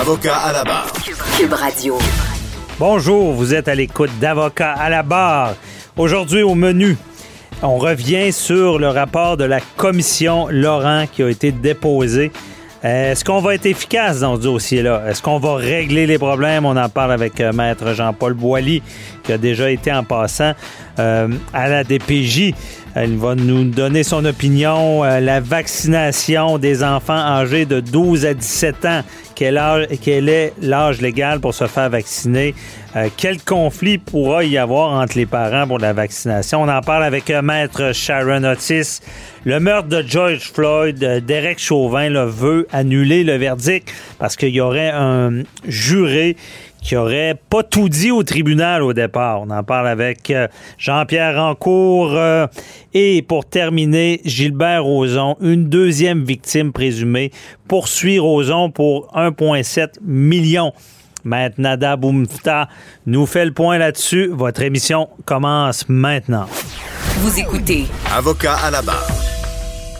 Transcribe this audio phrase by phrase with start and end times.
[0.00, 0.92] Avocat à la barre.
[1.36, 1.98] Cube Radio.
[2.78, 5.56] Bonjour, vous êtes à l'écoute d'Avocat à la barre.
[5.96, 6.96] Aujourd'hui au menu,
[7.62, 12.30] on revient sur le rapport de la commission Laurent qui a été déposé.
[12.84, 15.02] Est-ce qu'on va être efficace dans ce dossier-là?
[15.08, 16.64] Est-ce qu'on va régler les problèmes?
[16.64, 18.84] On en parle avec euh, Maître Jean-Paul Boilly,
[19.24, 20.52] qui a déjà été en passant
[21.00, 22.54] euh, à la DPJ.
[23.04, 25.04] Il va nous donner son opinion.
[25.04, 29.02] Euh, la vaccination des enfants âgés de 12 à 17 ans,
[29.34, 32.54] quel, âge, quel est l'âge légal pour se faire vacciner?
[32.96, 36.62] Euh, quel conflit pourra y avoir entre les parents pour la vaccination?
[36.62, 39.00] On en parle avec euh, Maître Sharon Otis.
[39.44, 44.60] Le meurtre de George Floyd, Derek Chauvin le veut annuler le verdict parce qu'il y
[44.60, 46.36] aurait un juré
[46.82, 49.42] qui aurait pas tout dit au tribunal au départ.
[49.42, 50.48] On en parle avec euh,
[50.78, 52.12] Jean-Pierre Rancourt.
[52.14, 52.46] euh,
[52.94, 57.30] et pour terminer, Gilbert Rozon, une deuxième victime présumée,
[57.66, 60.72] poursuit Rozon pour 1,7 million.
[61.24, 62.68] Maître Nada Boumfta
[63.06, 64.30] nous fait le point là-dessus.
[64.32, 66.46] Votre émission commence maintenant.
[67.18, 69.06] Vous écoutez Avocat à la barre.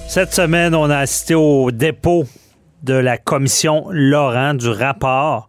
[0.09, 2.25] Cette semaine, on a assisté au dépôt
[2.83, 5.49] de la commission Laurent du rapport.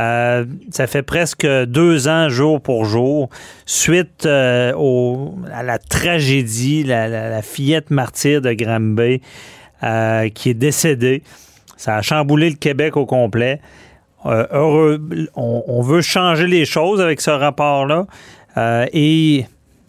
[0.00, 3.28] Euh, ça fait presque deux ans, jour pour jour,
[3.66, 4.72] suite euh,
[5.52, 9.20] à la tragédie, la, fillette martyre de Granby
[9.82, 11.22] euh, qui est décédée.
[11.76, 13.60] Ça a chamboulé le Québec au complet.
[14.24, 15.00] Heureux,
[15.34, 18.06] on, veut changer les choses avec ce rapport-là.
[18.92, 19.44] Et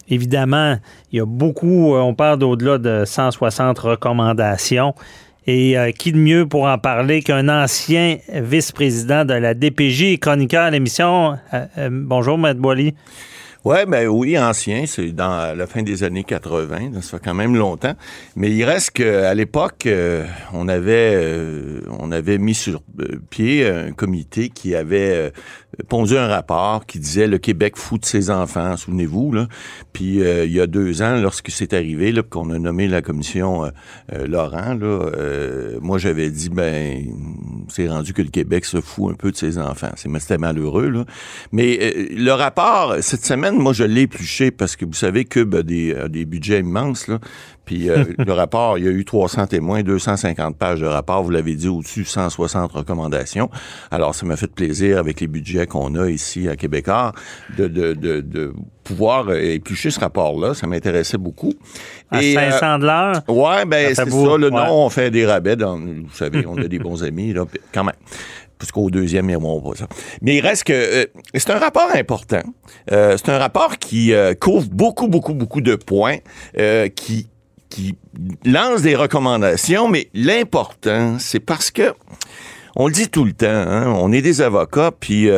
[0.08, 0.76] évidemment,
[1.12, 4.92] il y a beaucoup, on parle d'au-delà de 160 recommandations.
[5.46, 10.18] Et euh, qui de mieux pour en parler qu'un ancien vice-président de la DPJ et
[10.18, 11.38] chroniqueur à l'émission?
[11.52, 12.94] Euh, euh, bonjour, Maître Boily.
[13.64, 17.32] Ouais, ben oui, ancien, c'est dans la fin des années 80, donc ça fait quand
[17.32, 17.94] même longtemps.
[18.36, 23.66] Mais il reste qu'à l'époque, euh, on avait euh, on avait mis sur euh, pied
[23.66, 25.32] un comité qui avait
[25.88, 29.48] pondu un rapport qui disait le Québec fout de ses enfants, souvenez-vous là.
[29.94, 33.70] Puis il y a deux ans, lorsque c'est arrivé, là, qu'on a nommé la commission
[34.12, 35.10] Laurent, là,
[35.80, 37.02] moi j'avais dit ben
[37.68, 39.90] c'est rendu que le Québec se fout un peu de ses enfants.
[39.96, 41.04] C'est c'était malheureux là.
[41.50, 45.62] Mais le rapport cette semaine, moi je l'ai épluché parce que vous savez Cube a
[45.62, 47.18] des, a des budgets immenses là.
[47.64, 51.30] Puis euh, le rapport, il y a eu 300 témoins, 250 pages de rapport, vous
[51.30, 53.50] l'avez dit, au-dessus 160 recommandations.
[53.90, 57.12] Alors, ça m'a fait plaisir avec les budgets qu'on a ici à Québécois
[57.56, 60.54] de, de, de, de pouvoir euh, éplucher ce rapport-là.
[60.54, 61.54] Ça m'intéressait beaucoup.
[62.10, 63.22] À Et, euh, 500 de l'heure?
[63.28, 64.16] Ouais, ben Ça c'est ça.
[64.36, 64.50] Le ouais.
[64.50, 65.56] nom, on fait des rabais.
[65.56, 67.94] Dans, vous savez, on a des bons amis, là, quand même.
[68.64, 69.86] Parce qu'au deuxième, ils vont pas ça.
[70.22, 71.04] Mais il reste que euh,
[71.34, 72.40] c'est un rapport important.
[72.92, 76.16] Euh, c'est un rapport qui euh, couvre beaucoup, beaucoup, beaucoup de points,
[76.96, 77.28] qui
[77.68, 77.96] qui
[78.46, 81.92] lance des recommandations, mais l'important, c'est parce que
[82.76, 85.28] on le dit tout le temps, hein, on est des avocats, puis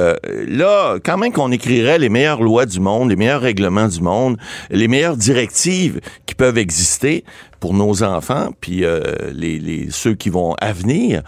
[0.47, 4.37] là, quand même qu'on écrirait les meilleures lois du monde, les meilleurs règlements du monde,
[4.71, 7.25] les meilleures directives qui peuvent exister
[7.59, 8.85] pour nos enfants, puis
[9.33, 11.23] les, ceux qui vont à venir,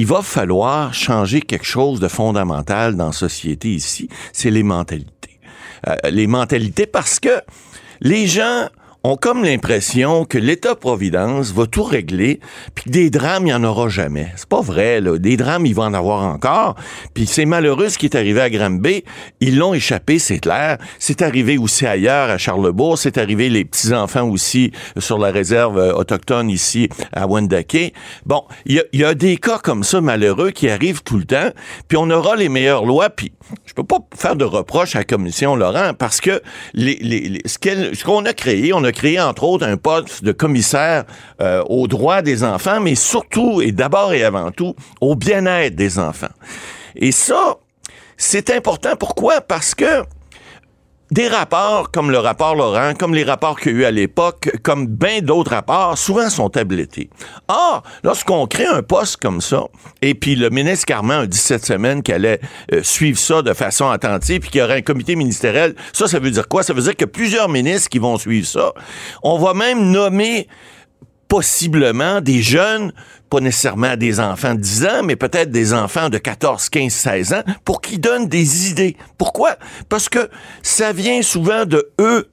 [0.00, 5.38] il va falloir changer quelque chose de fondamental dans la société ici, c'est les mentalités.
[5.88, 7.42] Euh, les mentalités parce que
[8.00, 8.70] les gens
[9.02, 12.40] ont comme l'impression que l'État-providence va tout régler,
[12.74, 14.28] puis que des drames, il n'y en aura jamais.
[14.36, 15.16] C'est pas vrai, là.
[15.18, 16.74] Des drames, il va en avoir encore.
[17.14, 19.04] Puis c'est malheureux ce qui est arrivé à Granby.
[19.40, 20.78] Ils l'ont échappé, c'est clair.
[20.98, 22.98] C'est arrivé aussi ailleurs, à Charlebourg.
[22.98, 27.94] C'est arrivé les petits-enfants aussi sur la réserve euh, autochtone ici à Wendake.
[28.26, 31.24] Bon, il y a, y a des cas comme ça malheureux qui arrivent tout le
[31.24, 31.50] temps,
[31.88, 33.32] puis on aura les meilleures lois, puis
[33.64, 36.40] je peux pas faire de reproche à la commission Laurent parce que
[36.74, 40.32] les, les, les- ce qu'on a créé, on a créé entre autres un poste de
[40.32, 41.04] commissaire
[41.40, 45.98] euh, aux droits des enfants, mais surtout et d'abord et avant tout au bien-être des
[45.98, 46.34] enfants.
[46.96, 47.56] Et ça,
[48.16, 48.96] c'est important.
[48.96, 49.40] Pourquoi?
[49.40, 50.04] Parce que
[51.10, 54.50] des rapports comme le rapport Laurent, comme les rapports qu'il y a eu à l'époque,
[54.62, 57.10] comme bien d'autres rapports, souvent sont tablettés.
[57.48, 59.64] Or, lorsqu'on crée un poste comme ça,
[60.02, 62.40] et puis le ministre Carman a dit cette semaine qu'elle allait
[62.72, 66.18] euh, suivre ça de façon attentive, puis qu'il y aurait un comité ministériel, ça, ça
[66.18, 66.62] veut dire quoi?
[66.62, 68.72] Ça veut dire que plusieurs ministres qui vont suivre ça.
[69.22, 70.46] On va même nommer
[71.28, 72.92] possiblement des jeunes
[73.30, 77.32] pas nécessairement des enfants de 10 ans, mais peut-être des enfants de 14, 15, 16
[77.32, 78.96] ans, pour qu'ils donnent des idées.
[79.16, 79.56] Pourquoi?
[79.88, 80.28] Parce que
[80.62, 82.28] ça vient souvent de eux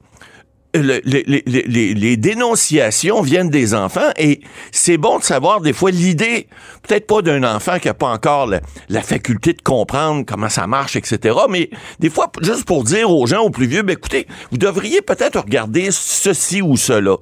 [0.73, 4.41] le- les, les- les- les dénonciations viennent des enfants et
[4.71, 6.47] c'est bon de savoir des fois l'idée,
[6.83, 8.59] peut-être pas d'un enfant qui a pas encore la,
[8.89, 11.35] la faculté de comprendre comment ça marche, etc.
[11.49, 15.01] Mais des fois, juste pour dire aux gens, aux plus vieux, ben écoutez, vous devriez
[15.01, 17.15] peut-être regarder ceci ou cela.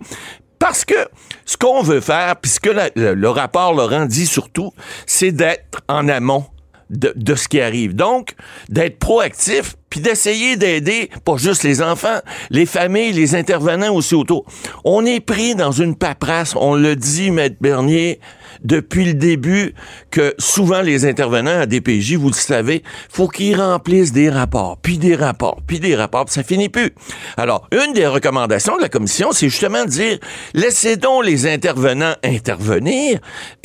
[0.59, 1.07] Parce que
[1.45, 4.71] ce qu'on veut faire, puisque le, le rapport Laurent dit surtout,
[5.05, 6.45] c'est d'être en amont
[6.89, 7.95] de, ce qui arrive.
[7.95, 8.35] Donc,
[8.69, 12.19] d'être proactif, puis d'essayer d'aider pas juste les enfants,
[12.49, 14.45] les familles, les intervenants aussi autour.
[14.83, 18.19] On est pris dans une paperasse, on le dit, Maître Bernier,
[18.63, 19.73] depuis le début,
[20.11, 24.97] que souvent les intervenants à DPJ, vous le savez, faut qu'ils remplissent des rapports, puis
[24.97, 26.91] des rapports, puis des rapports, puis ça finit plus.
[27.37, 30.19] Alors, une des recommandations de la commission, c'est justement de dire,
[30.53, 33.19] laissez donc les intervenants intervenir,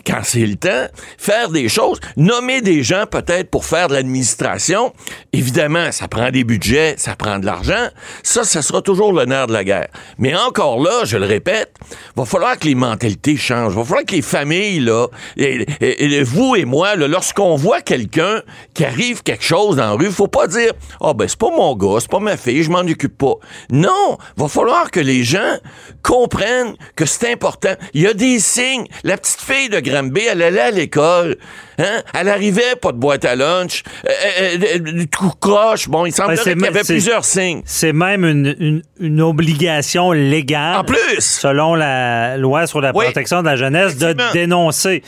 [0.07, 0.87] quand c'est le temps,
[1.19, 4.93] faire des choses, nommer des gens peut-être pour faire de l'administration.
[5.33, 7.89] Évidemment, ça prend des budgets, ça prend de l'argent.
[8.23, 9.89] Ça, ça sera toujours le nerf de la guerre.
[10.19, 11.75] Mais encore là, je le répète,
[12.17, 13.75] va falloir que les mentalités changent.
[13.75, 15.07] Va falloir que les familles, là,
[15.37, 18.43] et, vous et moi, lorsqu'on voit quelqu'un
[18.75, 21.75] qui arrive quelque chose dans la rue, faut pas dire, ah ben c'est pas mon
[21.77, 23.35] gars, c'est pas ma fille, je m'en occupe pas.
[23.71, 25.59] Non, va falloir que les gens
[26.03, 27.75] comprennent que c'est important.
[27.95, 28.87] Il y a des signes.
[29.05, 31.37] La petite fille de Granby, elle allait à l'école.
[31.79, 32.03] Hein?
[32.19, 34.11] Elle arrivait, pas de boîte à lunch, euh,
[34.41, 35.89] euh, euh, du coup croche.
[35.89, 37.63] Bon, il semblerait c'est qu'il y avait plusieurs signes.
[37.65, 40.77] C'est même une, une- une obligation légale.
[40.79, 40.97] En plus!
[41.21, 43.05] Selon la loi sur la Oui.
[43.07, 45.03] protection de la jeunesse, de dénoncer.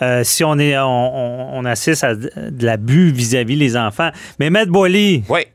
[0.00, 2.30] Euh, si on est on, on- on assiste à de
[2.64, 4.10] l'abus vis-à-vis les enfants.
[4.38, 5.48] Mais Maître Boily, Ouais.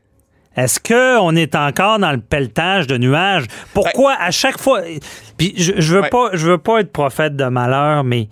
[0.56, 3.46] Est-ce qu'on est encore dans le pelletage de nuages?
[3.72, 4.80] Pourquoi à chaque fois.
[5.36, 6.08] Puis je, je veux Ouais.
[6.08, 8.28] pas je veux pas être prophète de malheur, mais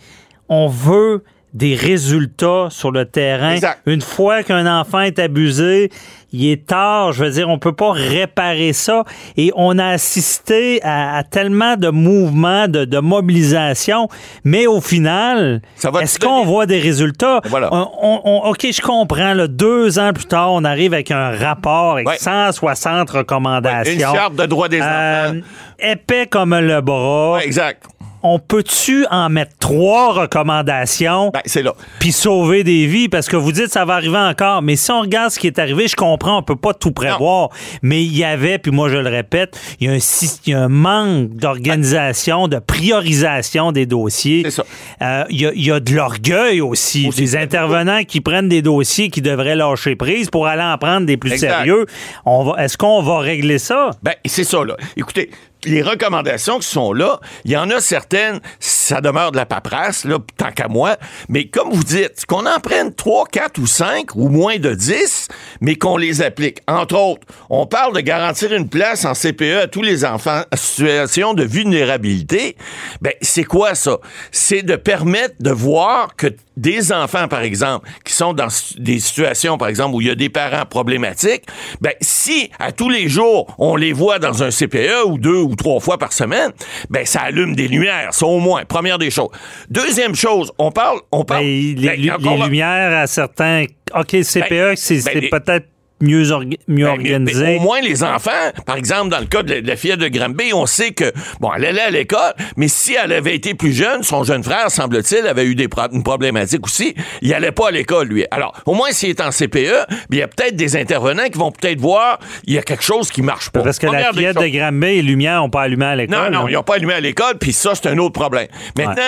[0.49, 1.25] on veut
[1.55, 3.53] des résultats sur le terrain.
[3.53, 3.81] Exact.
[3.87, 5.91] Une fois qu'un enfant est abusé,
[6.33, 7.13] il est tard.
[7.13, 9.05] Je veux dire, on peut pas réparer ça.
[9.37, 14.09] Et on a assisté à, à tellement de mouvements, de, de mobilisation.
[14.45, 15.61] Mais au final,
[16.01, 17.41] est-ce qu'on voit des résultats?
[17.45, 17.69] Voilà.
[17.73, 19.35] On- on- on- OK, je comprends.
[19.35, 22.17] là, deux ans plus tard, on arrive avec un rapport avec Ouais.
[22.19, 23.93] 160 recommandations.
[23.93, 25.39] Une charte de droits des Euh, enfants.
[25.79, 27.35] épais comme le bras.
[27.35, 27.85] Ouais, exact.
[28.23, 31.75] On peut-tu en mettre trois recommandations Ben, c'est là.
[31.99, 33.09] puis sauver des vies?
[33.09, 34.63] Parce que vous dites ça va arriver encore.
[34.63, 37.49] Mais si on regarde ce qui est arrivé, je comprends, on peut pas tout prévoir.
[37.83, 41.31] Mais il y avait, puis moi je le répète, il y y a un manque
[41.35, 44.43] d'organisation, de priorisation des dossiers.
[44.45, 44.65] C'est ça.
[45.03, 48.63] Euh, Il y, a, il y a de l'orgueil aussi, des intervenants qui prennent des
[48.63, 51.51] dossiers qui devraient lâcher prise pour aller en prendre des plus Exact.
[51.59, 51.87] sérieux.
[52.25, 53.91] On va, est-ce qu'on va régler ça?
[54.03, 54.77] Ben, c'est ça, là.
[54.97, 55.31] Écoutez,
[55.65, 60.05] les recommandations qui sont là, il y en a certaines, ça demeure de la paperasse,
[60.05, 60.97] là, tant qu'à moi.
[61.29, 65.29] Mais comme vous dites, qu'on en prenne 3, 4 ou 5 ou moins de 10,
[65.61, 66.59] mais qu'on les applique.
[66.67, 70.57] Entre autres, on parle de garantir une place en CPE à tous les enfants en
[70.57, 72.57] situation de vulnérabilité.
[73.01, 73.99] Ben, c'est quoi ça?
[74.31, 78.49] C'est de permettre de voir que des enfants, par exemple, qui sont dans
[78.79, 81.45] des situations, par exemple, où il y a des parents problématiques,
[81.81, 85.52] ben, si à tous les jours, on les voit dans un CPE ou deux ou
[85.57, 86.51] trois fois par semaine,
[86.91, 89.31] ben, ça allume des lumières, ça au moins, première des choses.
[89.71, 91.43] Deuxième chose, on parle, on parle...
[91.45, 93.65] Ben, les, ben, les lumières à certains.
[93.95, 95.67] OK, CPE, Ben, c'est ben, c'est les- peut-être
[96.03, 97.45] mieux, orga- mieux Ben, organisé.
[97.45, 98.31] mais au moins, les enfants,
[98.67, 101.11] par exemple, dans le cas de la, de la fille de Granby, on sait que,
[101.41, 104.71] bon, elle allait à l'école, mais si elle avait été plus jeune, son jeune frère,
[104.71, 106.95] semble-t-il, avait eu des pro- une problématique aussi.
[107.23, 108.27] Il allait pas à l'école, lui.
[108.31, 111.51] Alors, au moins, s'il est en CPE, il y a peut-être des intervenants qui vont
[111.53, 113.63] peut-être voir, il y a quelque chose qui marche pas.
[113.63, 114.49] Parce que la Première fillette de.
[114.49, 116.17] Granby, les lumières n'ont pas allumé à l'école.
[116.17, 116.51] Non, non, là.
[116.51, 118.49] ils n'ont pas allumé à l'école, puis ça, c'est un autre problème.
[118.77, 119.03] Maintenant,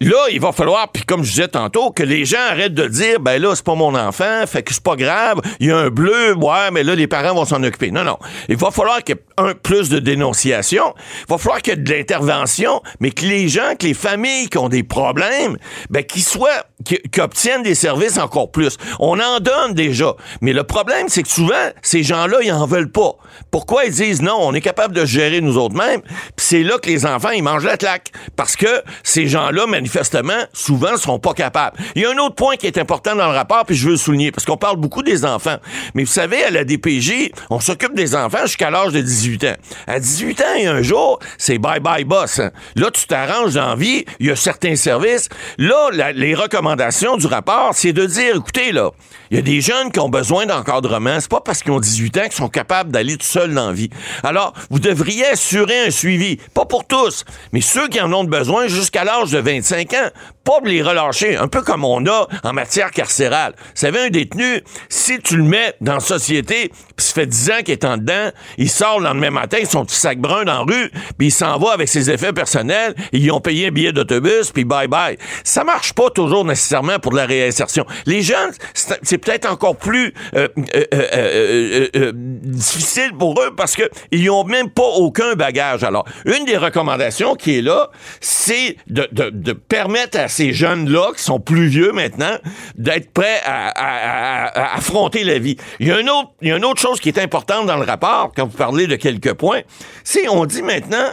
[0.00, 3.20] là, il va falloir, puis comme je disais tantôt, que les gens arrêtent de dire,
[3.20, 5.88] ben là, c'est pas mon enfant, fait que c'est pas grave, il y a un
[5.88, 7.90] bleu, ouais, mais là, les parents vont s'en occuper.
[7.90, 8.18] Non, non.
[8.48, 11.76] Il va falloir qu'il y ait un plus de dénonciation, il va falloir qu'il y
[11.76, 15.56] ait de l'intervention, mais que les gens, que les familles qui ont des problèmes,
[15.90, 18.76] ben, qu'ils soient, qu'ils obtiennent des services encore plus.
[18.98, 22.90] On en donne déjà, mais le problème, c'est que souvent, ces gens-là, ils en veulent
[22.90, 23.16] pas.
[23.50, 26.78] Pourquoi ils disent non, on est capable de gérer nous autres mêmes, puis c'est là
[26.78, 28.10] que les enfants, ils mangent la claque.
[28.36, 31.76] Parce que ces gens-là, manifestement, souvent, sont pas capables.
[31.94, 33.92] Il y a un autre point qui est important dans le rapport, puis je veux
[33.92, 35.56] le souligner, parce qu'on parle beaucoup des enfants.
[35.94, 39.56] Mais vous savez, à la DPJ, on s'occupe des enfants jusqu'à l'âge de 18 ans.
[39.86, 42.38] À 18 ans et un jour, c'est bye-bye boss.
[42.38, 42.50] hein.
[42.76, 45.28] Là, tu t'arranges dans la vie, il y a certains services.
[45.58, 46.71] Là, les recommandations
[47.16, 48.90] du rapport, c'est de dire, écoutez, là,
[49.30, 51.18] il y a des jeunes qui ont besoin d'encadrement.
[51.20, 53.72] C'est pas parce qu'ils ont 18 ans qu'ils sont capables d'aller tout seuls dans la
[53.72, 53.90] vie.
[54.22, 56.38] Alors, vous devriez assurer un suivi.
[56.54, 60.08] Pas pour tous, mais ceux qui en ont besoin jusqu'à l'âge de 25 ans.
[60.44, 61.36] Pas de les relâcher.
[61.36, 63.54] Un peu comme on a en matière carcérale.
[63.56, 67.50] Vous savez, un détenu, si tu le mets dans la société, puis ça fait 10
[67.50, 70.64] ans qu'il est en dedans, il sort le lendemain matin, son petit sac brun dans
[70.66, 73.92] la rue, puis il s'en va avec ses effets personnels, ils ont payé un billet
[73.92, 75.16] d'autobus, puis bye-bye.
[75.44, 76.61] Ça marche pas toujours nécessairement
[77.02, 77.84] pour de la réinsertion.
[78.06, 83.76] Les jeunes, c'est peut-être encore plus euh, euh, euh, euh, euh, difficile pour eux parce
[83.76, 85.84] que ils ont même pas aucun bagage.
[85.84, 87.90] Alors, une des recommandations qui est là,
[88.20, 92.36] c'est de, de- de permettre à ces jeunes-là, qui sont plus vieux maintenant,
[92.76, 95.56] d'être prêts à, à- à- à affronter la vie.
[95.80, 97.76] Il y a une autre, il y a une autre chose qui est importante dans
[97.76, 99.60] le rapport, quand vous parlez de quelques points,
[100.04, 101.08] c'est on dit maintenant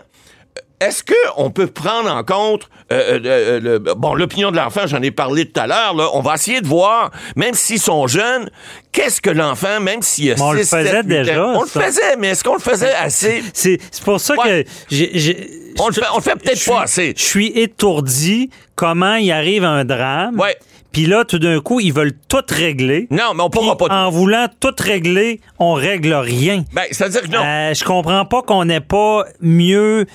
[0.80, 5.12] est-ce qu'on peut prendre en compte euh, euh, le- bon l'opinion de l'enfant, j'en ai
[5.12, 8.50] parlé tout à l'heure, là, on va essayer de voir, même s'ils sont jeunes,
[8.92, 11.66] qu'est-ce que l'enfant, même s'il a Mais on le 6, 7, faisait 8 déjà, on
[11.66, 11.80] ça.
[11.80, 13.44] le faisait, mais est-ce qu'on le faisait assez?
[13.54, 14.64] C'est c'est pour ça Ouais.
[14.64, 17.14] que j'ai- On le fait, on le fait peut-être je suis- pas assez.
[17.16, 20.40] Je suis étourdi comment il arrive un drame.
[20.40, 20.58] Ouais.
[20.92, 23.08] Puis là, tout d'un coup, ils veulent tout régler.
[23.12, 23.86] Non, mais on pourra pas.
[23.92, 26.64] En voulant tout régler, on règle rien.
[26.74, 27.44] Ben, c'est-à-dire que non.
[27.46, 30.08] Euh, je comprends pas qu'on n'ait pas mieux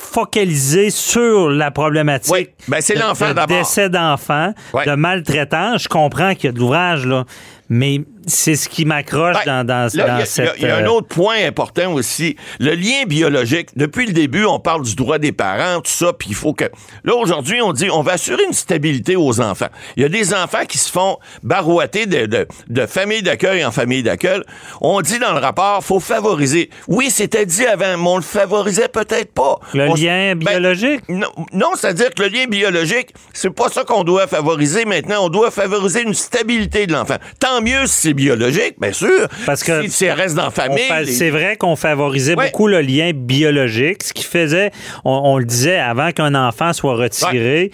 [0.00, 2.32] focalisé sur la problématique.
[2.32, 3.58] Oui, ben, c'est de- l'enfant de d'abord.
[3.58, 4.86] décès d'enfants, Ouais.
[4.86, 5.82] de maltraitance.
[5.84, 7.24] Je comprends qu'il y a de l'ouvrage, là.
[7.68, 10.22] Mais c'est ce qui m'accroche Ben, dans, dans, là, il y a- dans il y
[10.22, 10.54] a- cette...
[10.58, 12.36] Il y a un euh, autre point important aussi.
[12.58, 13.68] Le lien biologique.
[13.76, 16.64] Depuis le début, on parle du droit des parents, tout ça, puis il faut que...
[17.04, 19.68] Là, aujourd'hui, on dit on va assurer une stabilité aux enfants.
[19.96, 23.70] Il y a des enfants qui se font barouater de, de, de famille d'accueil en
[23.70, 24.40] famille d'accueil.
[24.80, 26.70] On dit dans le rapport, faut favoriser.
[26.88, 29.58] Oui, c'était dit avant, mais on le favorisait peut-être pas.
[29.74, 31.02] Le On lien ben, biologique?
[31.08, 35.24] non, non c'est-à-dire que le lien biologique, c'est pas ça qu'on doit favoriser maintenant.
[35.24, 37.16] On doit favoriser une stabilité de l'enfant.
[37.40, 39.26] Tant mieux si c'est biologique, bien sûr.
[39.46, 40.78] Parce que si c'est reste dans la famille.
[41.04, 42.46] les- C'est vrai qu'on favorisait Ouais.
[42.46, 44.70] beaucoup le lien biologique, ce qui faisait,
[45.04, 47.70] on, on le disait, avant qu'un enfant soit retiré,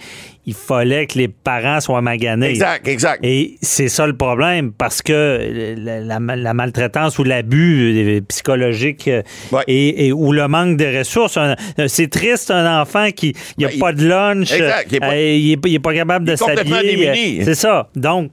[0.49, 2.51] il fallait que les parents soient maganés.
[2.51, 3.19] Exact, exact.
[3.21, 9.09] Et c'est ça le problème, parce que la, la- la maltraitance ou l'abus euh, psychologique
[9.09, 9.63] euh, Ouais.
[9.67, 11.55] et, et- ou le manque de ressources, un-
[11.87, 15.95] c'est triste un enfant qui n'a Ben, pas de lunch, Exact, il est pas- euh,
[15.95, 17.41] capable de Il complètement s'habiller.
[17.41, 17.89] euh, C'est ça.
[17.97, 18.31] Donc,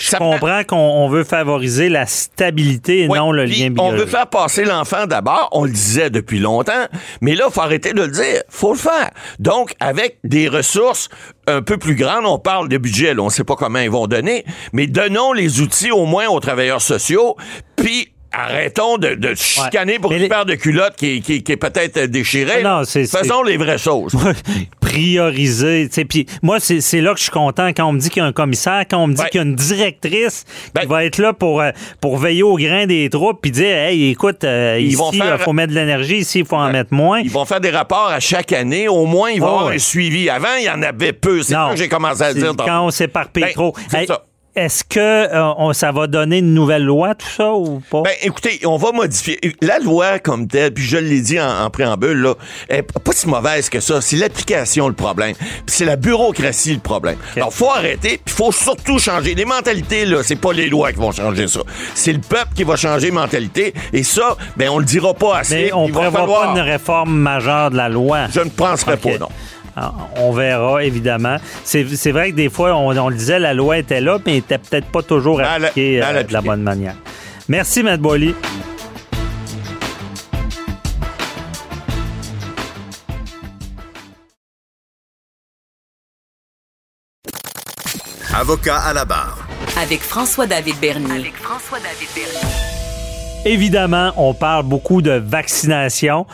[0.00, 4.00] je comprends qu'on on veut favoriser la stabilité et non le lien On biologique.
[4.00, 6.86] veut faire passer l'enfant d'abord, on le disait depuis longtemps,
[7.20, 8.42] mais là, il faut arrêter de le dire.
[8.48, 9.10] faut le faire.
[9.38, 11.08] Donc, avec des ressources
[11.46, 13.90] un peu plus grandes, on parle de budget, là, on ne sait pas comment ils
[13.90, 17.36] vont donner, mais donnons les outils au moins aux travailleurs sociaux,
[17.76, 21.50] puis arrêtons de, de chicaner pour Mais une les- paire de culottes qui, qui- qui
[21.52, 22.62] est peut-être déchirée.
[22.64, 24.16] Ah non, c'est- Faisons les vraies choses.
[24.92, 25.88] prioriser.
[26.08, 28.24] Puis moi, c'est c'est là que je suis content quand on me dit qu'il y
[28.24, 29.28] a un commissaire, quand on me dit Ouais.
[29.30, 30.44] qu'il y a une directrice
[30.74, 31.70] Ben- qui va être là pour, euh,
[32.00, 35.22] pour veiller au grain des troupes puis dire Hey, écoute, euh, Ils ici, vont il
[35.22, 36.72] faire- faut mettre de l'énergie, ici, il faut en Ouais.
[36.72, 37.20] mettre moins.
[37.20, 38.88] Ils vont faire des rapports à chaque année.
[38.88, 39.74] Au moins, ils vont Oh, avoir ouais.
[39.76, 40.28] un suivi.
[40.30, 41.42] Avant, il y en avait peu.
[41.42, 42.52] C'est ça que j'ai commencé à dire.
[42.56, 43.74] Quand on s'éparpille Ben, trop.
[43.88, 44.24] c'est Hey, ça.
[44.56, 48.02] Est-ce que euh, on- ça va donner une nouvelle loi, tout ça, ou pas?
[48.02, 49.38] Ben, écoutez, on va modifier.
[49.62, 52.34] La loi comme telle, puis je l'ai dit en, en préambule, là,
[52.68, 54.00] est pas si mauvaise que ça.
[54.00, 55.34] C'est l'application le problème.
[55.36, 57.16] Puis c'est la bureaucratie le problème.
[57.36, 59.34] Alors, faut arrêter, puis faut surtout changer.
[59.36, 61.60] Les mentalités, là, c'est pas les lois qui vont changer ça.
[61.94, 63.72] C'est le peuple qui va changer mentalité.
[63.92, 65.54] Et ça, ben, on le dira pas assez.
[65.66, 68.26] Mais on va prévoit falloir- pas une réforme majeure de la loi.
[68.34, 69.12] Je ne penserais Ok.
[69.12, 69.28] pas, non.
[69.82, 71.36] Ah, On verra, évidemment.
[71.64, 71.82] C'est
[72.12, 74.58] vrai que des fois, on, on le disait, la loi était là, mais elle était
[74.58, 76.96] peut-être pas toujours appliquée euh, de la bonne manière.
[77.48, 78.34] Merci, Matt Boily.
[88.34, 89.38] Avocat à la barre.
[89.80, 91.10] Avec François-David Bernier.
[91.10, 92.48] Avec François-David Bernier.
[93.46, 96.26] Évidemment, on parle beaucoup de vaccination.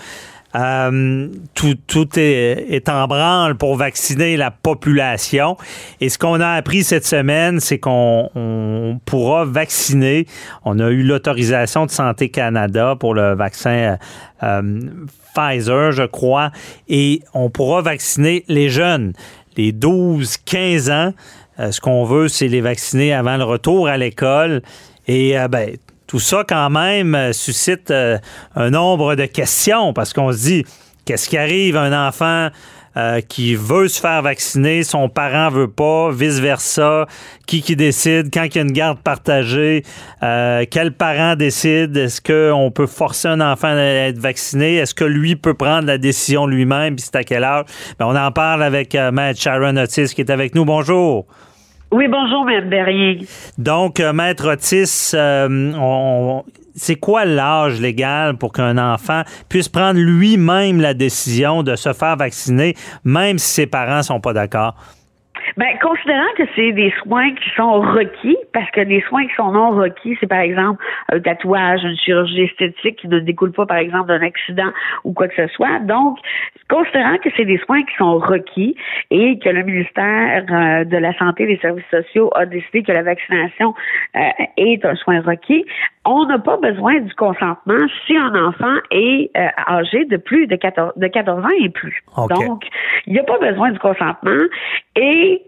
[0.57, 5.57] Euh, tout est, en branle pour vacciner la population.
[6.01, 10.27] Et ce qu'on a appris cette semaine, c'est qu'on on pourra vacciner.
[10.65, 13.97] On a eu l'autorisation de Santé Canada pour le vaccin euh,
[14.43, 14.81] euh,
[15.35, 16.51] Pfizer, je crois,
[16.89, 19.13] et on pourra vacciner les jeunes,
[19.57, 21.13] les 12-15 ans.
[21.71, 24.63] Ce qu'on veut, c'est les vacciner avant le retour à l'école.
[25.09, 28.19] Et ben, tout ça, quand même, euh, suscite euh,
[28.55, 30.65] un nombre de questions parce qu'on se dit,
[31.05, 32.49] qu'est-ce qui arrive à un enfant
[32.97, 37.07] euh, qui veut se faire vacciner, son parent veut pas, vice-versa,
[37.47, 39.83] qui qui décide, quand il y a une garde partagée,
[40.21, 45.37] quel parent décide, est-ce qu'on peut forcer un enfant à être vacciné, est-ce que lui
[45.37, 47.67] peut prendre la décision lui-même, puis c'est à quel âge?
[47.99, 50.65] Ben, on en parle avec euh, Maître Sharon Otis qui est avec nous.
[50.65, 51.27] Bonjour.
[51.93, 53.21] Oui, bonjour, Mme Berrier.
[53.59, 56.41] Donc, euh, Maître Otis, euh,
[56.75, 62.17] c'est quoi l'âge légal pour qu'un enfant puisse prendre lui-même la décision de se faire
[62.17, 62.75] vacciner,
[63.05, 64.75] même si ses parents sont pas d'accord?
[65.57, 69.53] Ben, considérant que c'est des soins qui sont requis, parce que des soins qui sont
[69.53, 73.79] non requis, c'est par exemple un tatouage, une chirurgie esthétique qui ne découle pas, par
[73.79, 74.71] exemple, d'un accident
[75.05, 75.79] ou quoi que ce soit.
[75.81, 76.19] Donc,
[76.69, 78.77] considérant que c'est des soins qui sont requis
[79.11, 82.93] et que le ministère euh, de la Santé et des Services sociaux a décidé que
[82.93, 83.75] la vaccination
[84.15, 84.21] euh,
[84.59, 85.65] est un soin requis,
[86.07, 90.57] on n'a pas besoin du consentement si un enfant est euh, âgé de plus de
[90.57, 92.03] 14, de 14 ans et plus.
[92.29, 92.65] Donc,
[93.07, 94.45] il n'y a pas besoin du consentement.
[94.95, 95.43] Et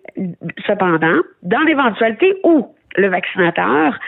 [0.67, 3.99] cependant, dans l'éventualité où le vaccinateur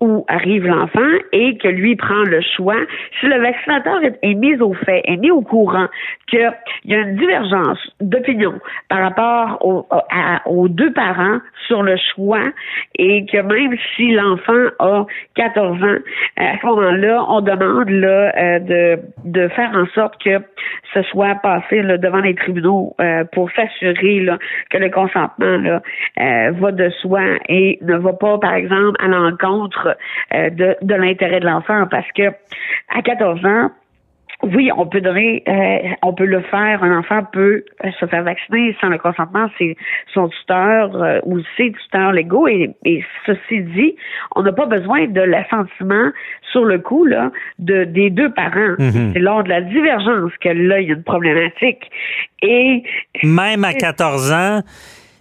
[0.00, 1.00] où arrive l'enfant
[1.32, 2.78] et que lui prend le choix,
[3.18, 5.86] si le vaccinateur est, mis au fait, est mis au courant
[6.28, 6.50] qu'il
[6.86, 8.54] y a une divergence d'opinion
[8.88, 9.58] par rapport
[10.46, 12.42] aux deux parents sur le choix
[12.98, 15.98] et que même si l'enfant a 14 ans,
[16.36, 20.38] à ce moment-là, on demande là, euh, de, faire en sorte que
[20.94, 24.26] ce soit passé devant les tribunaux euh, pour s'assurer
[24.70, 25.82] que le consentement là,
[26.20, 29.89] euh, va de soi et ne va pas, par exemple, à l'encontre
[30.34, 32.28] euh, de, de l'intérêt de l'enfant parce que
[32.88, 33.70] à 14 ans,
[34.42, 36.82] oui, on peut donner, euh, on peut le faire.
[36.82, 39.48] Un enfant peut euh, se faire vacciner sans le consentement.
[39.58, 39.76] C'est
[40.14, 42.48] son tuteur euh, ou ses tuteurs légaux.
[42.48, 43.96] Et, et ceci dit,
[44.34, 46.10] on n'a pas besoin de l'assentiment
[46.52, 48.76] sur le coup là de des deux parents.
[48.78, 49.12] Mhm.
[49.12, 51.90] C'est lors de la divergence que là il y a une problématique.
[52.42, 52.82] Et
[53.22, 54.60] Même à 14 ans,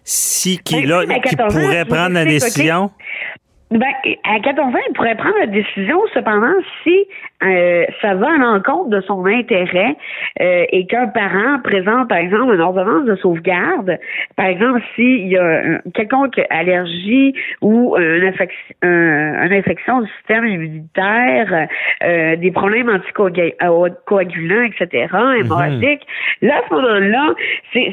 [0.05, 2.91] si qui, là, qui 14 ans, pourrait prendre la OK?
[3.71, 7.05] Ben, à 14 ans, il pourrait prendre la décision, cependant, si
[7.43, 9.95] euh, ça va à l'encontre de son intérêt
[10.41, 13.97] euh, et qu'un parent présente, par exemple, une ordonnance de sauvegarde,
[14.35, 21.67] par exemple, s'il y a quelconque allergie ou une, infection, une infection du système immunitaire,
[22.03, 25.07] euh, des problèmes anticoagulants, etc.,
[25.39, 26.05] hémorragiques,
[26.41, 27.33] là, à ce moment-là,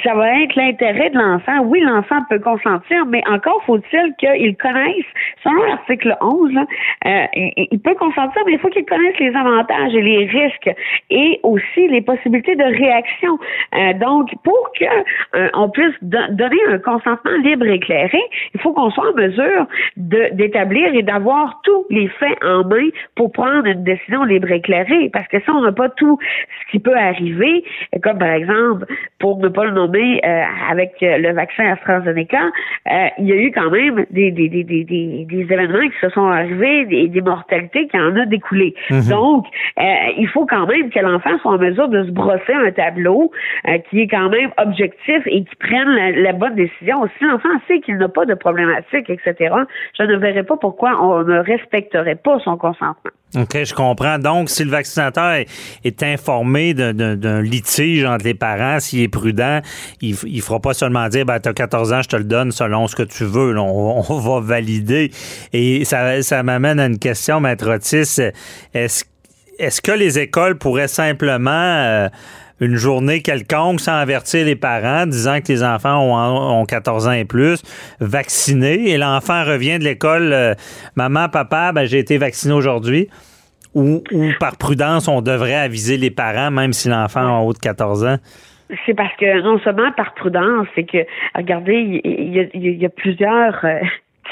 [0.02, 1.60] ça va être l'intérêt de l'enfant.
[1.66, 5.04] Oui, l'enfant peut consentir, mais encore faut-il qu'il connaisse,
[5.44, 6.66] selon l'article 11, là,
[7.06, 10.70] euh, il, il peut consentir, mais il faut qu'il connaisse les avantages et les risques
[11.10, 13.38] et aussi les possibilités de réaction.
[13.74, 18.20] Euh, donc, pour que euh, on puisse do- donner un consentement libre et éclairé,
[18.54, 23.32] il faut qu'on soit en mesure d'établir et d'avoir tous les faits en main pour
[23.32, 25.10] prendre une décision libre et éclairée.
[25.12, 26.18] Parce que si on n'a pas tout
[26.60, 27.64] ce qui peut arriver,
[28.02, 28.86] comme par exemple,
[29.18, 32.50] pour ne pas le nommer, euh, avec le vaccin AstraZeneca,
[33.18, 36.84] il y a eu quand même des, des, des, des, événements qui se sont arrivés,
[36.86, 38.74] des, des mortalités qui en a découlé.
[39.10, 39.82] Donc, euh,
[40.18, 43.30] il faut quand même que l'enfant soit en mesure de se brosser un tableau
[43.68, 47.06] euh, qui est quand même objectif et qui prenne la, la bonne décision.
[47.18, 49.54] Si l'enfant sait qu'il n'a pas de problématique, etc.,
[49.98, 53.10] je ne verrais pas pourquoi on ne respecterait pas son consentement.
[53.36, 54.18] OK, je comprends.
[54.18, 55.46] Donc, si le vaccinateur est,
[55.84, 59.60] est informé d'un- litige entre les parents, s'il est prudent,
[60.00, 62.86] il, il fera pas seulement dire, ben, t'as 14 ans, je te le donne selon
[62.86, 63.52] ce que tu veux.
[63.52, 65.10] Là, on, on va valider.
[65.52, 68.20] Et ça, ça m'amène à une question, Maître Otis.
[68.72, 69.04] Est-ce
[69.58, 72.08] est-ce que les écoles pourraient simplement, euh,
[72.60, 77.12] une journée quelconque, sans avertir les parents, disant que les enfants ont, ont 14 ans
[77.12, 77.62] et plus,
[78.00, 80.54] vaccinés, et l'enfant revient de l'école, euh,
[80.94, 83.08] maman, papa, ben, j'ai été vacciné aujourd'hui,
[83.74, 84.02] ou,
[84.40, 88.16] par prudence, on devrait aviser les parents, même si l'enfant a haut de 14 ans?
[88.84, 90.98] C'est parce que non seulement par prudence, c'est que
[91.34, 93.78] regardez, il y, a, il y a plusieurs euh,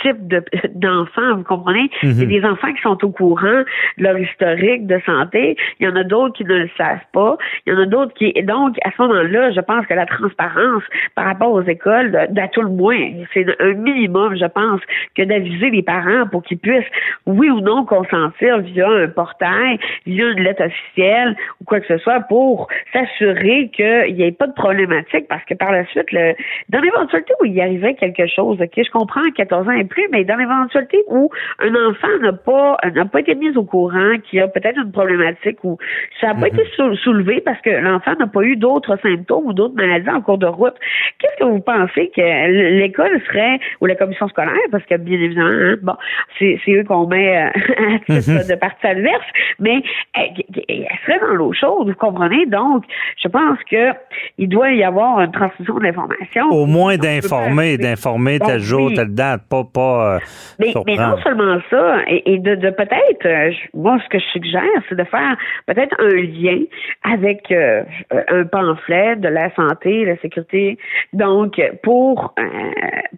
[0.03, 1.91] types de- d'enfants, vous comprenez?
[2.03, 3.63] Il y a des enfants qui sont au courant
[3.99, 5.57] de leur historique de santé.
[5.81, 7.37] Il y en a d'autres qui ne le savent pas.
[7.67, 8.33] Il y en a d'autres qui.
[8.35, 10.83] et Donc, à ce moment-là, je pense que la transparence
[11.15, 12.99] par rapport aux écoles, d'à tout le moins,
[13.33, 14.81] c'est un minimum, je pense,
[15.15, 16.85] que d'aviser les parents pour qu'ils puissent,
[17.27, 21.99] oui ou non, consentir via un portail, via une lettre officielle ou quoi que ce
[21.99, 26.35] soit pour s'assurer qu'il n'y ait pas de problématique parce que par la suite, le,
[26.69, 29.73] dans l'éventualité où il y arrivait quelque chose, OK, je comprends 14 ans
[30.11, 34.41] mais dans l'éventualité où un enfant n'a pas n'a pas été mis au courant, qui
[34.41, 35.79] a peut-être une problématique ou
[36.21, 36.63] ça n'a pas été
[37.03, 40.47] soulevé parce que l'enfant n'a pas eu d'autres symptômes ou d'autres maladies en cours de
[40.47, 40.75] route,
[41.19, 45.49] qu'est-ce que vous pensez que l'école serait ou la commission scolaire, parce que bien évidemment,
[45.51, 45.97] hein, bon,
[46.39, 47.49] c'est eux qu'on met euh,
[48.09, 49.27] à titre de partie adverse,
[49.59, 49.83] mais
[50.15, 50.31] elle,
[50.69, 52.47] elle serait dans l'eau chaude, vous comprenez?
[52.47, 52.85] Donc,
[53.23, 53.93] je pense que
[54.39, 56.51] il doit y avoir une transmission d'informations.
[56.51, 60.19] Au moins d'informer, d'informer tel jour, telle date, pas, pas euh,
[60.59, 64.63] mais, mais, non seulement ça, et, de, de peut-être, euh, moi, ce que je suggère,
[64.89, 66.63] c'est de faire peut-être un lien
[67.03, 67.83] avec euh,
[68.29, 70.79] un pamphlet de la santé, la sécurité,
[71.13, 72.35] donc pour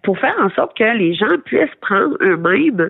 [0.03, 2.89] pour faire en sorte que les gens puissent prendre eux-mêmes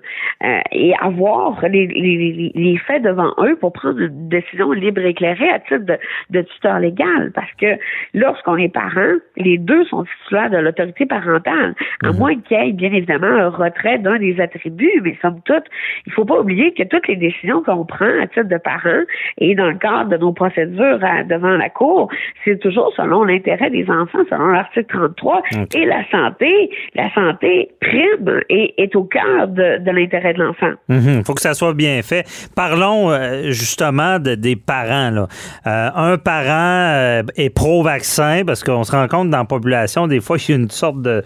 [0.72, 5.50] et avoir les, les, les, faits devant eux pour prendre une décision libre et éclairée
[5.50, 5.98] à titre de,
[6.30, 7.78] de tuteur légal, parce que
[8.14, 12.18] lorsqu'on est parent, les deux sont titulaires de l'autorité parentale, à mhm.
[12.18, 15.64] moins qu'il y ait bien évidemment un retrait d'un des attributs, mais somme toute,
[16.06, 19.04] il faut pas oublier que toutes les décisions qu'on prend à titre de parent
[19.38, 22.10] et dans le cadre de nos procédures devant la Cour,
[22.44, 25.42] c'est toujours selon l'intérêt des enfants, selon l'article 33,
[25.76, 30.72] et la santé, la santé prime et est au cœur de, l'intérêt de l'enfant.
[30.90, 31.24] Il mhm.
[31.26, 32.26] faut que ça soit bien fait.
[32.56, 35.12] Parlons euh, justement de, des parents.
[35.12, 35.28] Là.
[35.66, 40.20] Euh, un parent euh, est pro-vaccin parce qu'on se rend compte dans la population, des
[40.20, 41.24] fois, qu'il y a une sorte de,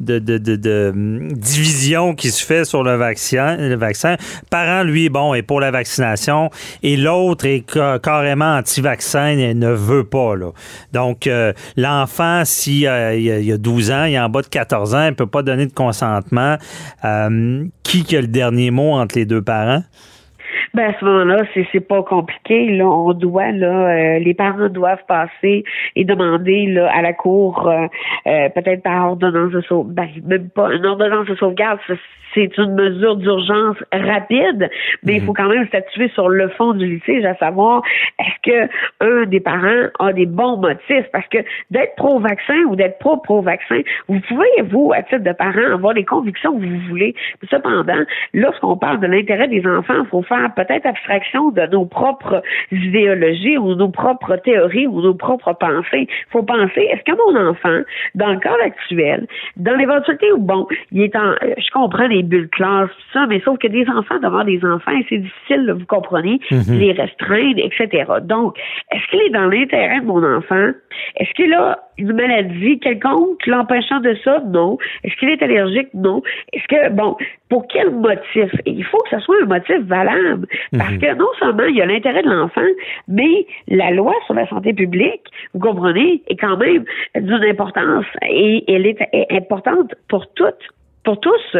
[0.00, 1.28] de, hum,
[2.16, 3.56] qui se fait sur le vaccin.
[3.56, 4.16] Le vaccin.
[4.50, 6.50] Parent, lui, bon, est pour la vaccination
[6.82, 7.64] et l'autre est
[8.02, 10.34] carrément anti-vaccin et ne veut pas.
[10.92, 14.94] Donc, euh, l'enfant, s'il euh, il a 12 ans, il est en bas de 14
[14.94, 16.56] ans, il ne peut pas donner de consentement.
[17.04, 19.82] Euh, qui a le dernier mot entre les deux parents?
[20.74, 22.70] Ben à ce moment-là, c'est c'est pas compliqué.
[22.76, 25.62] Là, on doit là, euh, les parents doivent passer
[25.94, 27.86] et demander là à la cour, euh,
[28.26, 31.78] euh, peut-être par ordonnance de sauvegarde, ben, même pas une ordonnance de sauvegarde,
[32.34, 34.68] c'est une mesure d'urgence rapide,
[35.02, 35.26] mais il mhm.
[35.26, 37.82] faut quand même statuer sur le fond du litige, à savoir
[38.18, 41.38] est-ce que un des parents a des bons motifs, parce que
[41.70, 46.58] d'être pro-vaccin ou d'être pro-pro-vaccin, vous pouvez vous à titre de parent avoir les convictions
[46.58, 47.14] que vous voulez.
[47.50, 52.42] Cependant, lorsqu'on parle de l'intérêt des enfants, il faut faire peut-être abstraction de nos propres
[52.72, 56.08] idéologies ou nos propres théories ou nos propres pensées.
[56.08, 57.80] Il faut penser, est-ce que mon enfant,
[58.14, 62.48] dans le cas actuel, dans l'éventualité où, bon, il est en, je comprends les bulles
[62.48, 66.40] classe, tout ça, mais sauf que des enfants devant des enfants, c'est difficile, vous comprenez,
[66.50, 66.78] mhm.
[66.78, 68.04] les restreindre, etc.
[68.22, 68.56] Donc,
[68.92, 70.70] est-ce qu'il est dans l'intérêt de mon enfant?
[71.16, 74.40] Est-ce qu'il a une maladie quelconque l'empêchant de ça?
[74.46, 74.78] Non.
[75.02, 75.88] Est-ce qu'il est allergique?
[75.94, 76.22] Non.
[76.52, 77.16] Est-ce que, bon,
[77.48, 78.50] pour quel motif?
[78.66, 80.46] il faut que ce soit un motif valable.
[80.76, 80.98] Parce mhm.
[80.98, 82.60] que non seulement il y a l'intérêt de l'enfant,
[83.08, 86.84] mais la loi sur la santé publique, vous comprenez, est quand même
[87.14, 88.98] d'une importance et elle est
[89.30, 90.68] importante pour toutes
[91.04, 91.56] pour tous.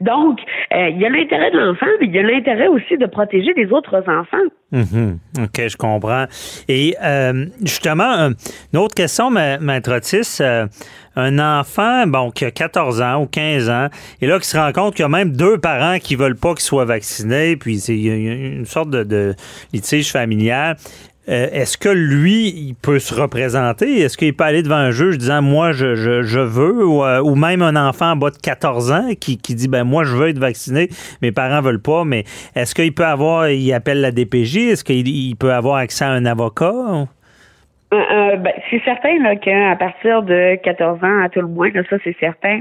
[0.00, 0.38] Donc,
[0.72, 3.52] euh, il y a l'intérêt de l'enfant, mais il y a l'intérêt aussi de protéger
[3.56, 4.36] les autres enfants.
[4.72, 5.18] Mhm.
[5.42, 6.24] OK, je comprends.
[6.68, 8.30] Et euh, justement,
[8.72, 10.38] une autre question, Maître Otis.
[10.40, 10.66] Euh,
[11.16, 13.86] un enfant, bon, qui a 14 ans ou 15 ans,
[14.20, 16.54] et là, qui se rend compte qu'il y a même deux parents qui veulent pas
[16.54, 19.34] qu'il soit vacciné, puis c'est une sorte de, de
[19.72, 20.76] litige familial.
[21.28, 24.00] Euh, est-ce que lui, il peut se représenter?
[24.00, 27.62] Est-ce qu'il peut aller devant un juge disant moi je, je, veux euh, ou, même
[27.62, 30.38] un enfant en bas de 14 ans qui, qui, dit ben moi je veux être
[30.38, 30.88] vacciné,
[31.22, 35.36] mes parents veulent pas, mais est-ce qu'il peut avoir, il appelle la DPJ, est-ce qu'il
[35.36, 37.06] peut avoir accès à un avocat?
[37.94, 42.16] Euh, ben, c'est certain qu'à partir de 14 ans, à tout le moins, ça c'est
[42.18, 42.60] certain,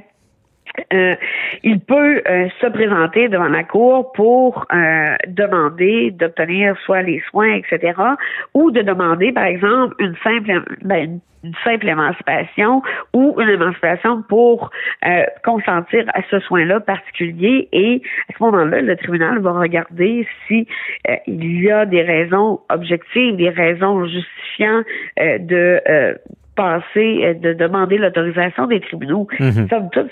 [0.94, 1.16] euh,
[1.64, 7.54] il peut euh, se présenter devant la cour pour euh, demander d'obtenir soit les soins,
[7.54, 7.94] etc.,
[8.54, 12.82] ou de demander, par exemple, une simple, ben, une simple émancipation
[13.14, 14.72] ou une émancipation pour
[15.44, 17.68] consentir à ce soin-là particulier.
[17.74, 20.66] Et à ce moment-là, le tribunal va regarder si
[21.28, 24.84] il y a des raisons objectives, des raisons justifiant
[25.18, 25.82] de
[26.56, 29.28] passer, euh, de demander l'autorisation des tribunaux.
[29.40, 29.68] Mhm.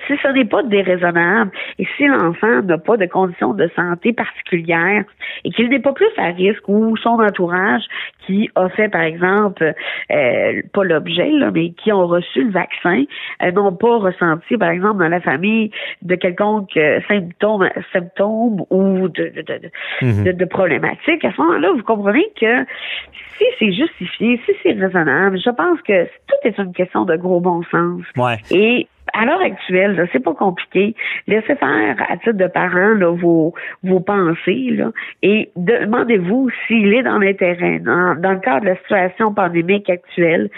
[0.08, 5.04] si ce n'est pas déraisonnable et si l'enfant n'a pas de conditions de santé particulières
[5.44, 7.84] et qu'il n'est pas plus à risque ou son entourage
[8.26, 9.74] qui a fait, par exemple,
[10.12, 13.04] euh, pas l'objet, mais qui ont reçu le vaccin,
[13.44, 19.32] euh, n'ont pas ressenti, par exemple, dans la famille de quelconque symptôme, symptômes ou de,
[19.36, 20.24] de, de, mhm.
[20.24, 22.66] de, de problématiques, à ce moment-là, vous comprenez que
[23.38, 27.39] si c'est justifié, si c'est raisonnable, je pense que tout est une question de gros
[27.39, 28.02] bon sens.
[28.15, 28.39] Ouais.
[28.52, 30.95] Et à l'heure actuelle, là, c'est pas compliqué.
[31.28, 37.04] Laissez faire à titre de parents là, vos, vos pensées là, et demandez-vous s'il est
[37.04, 40.50] dans l'intérêt, dans, dans le cadre de la situation pandémique actuelle,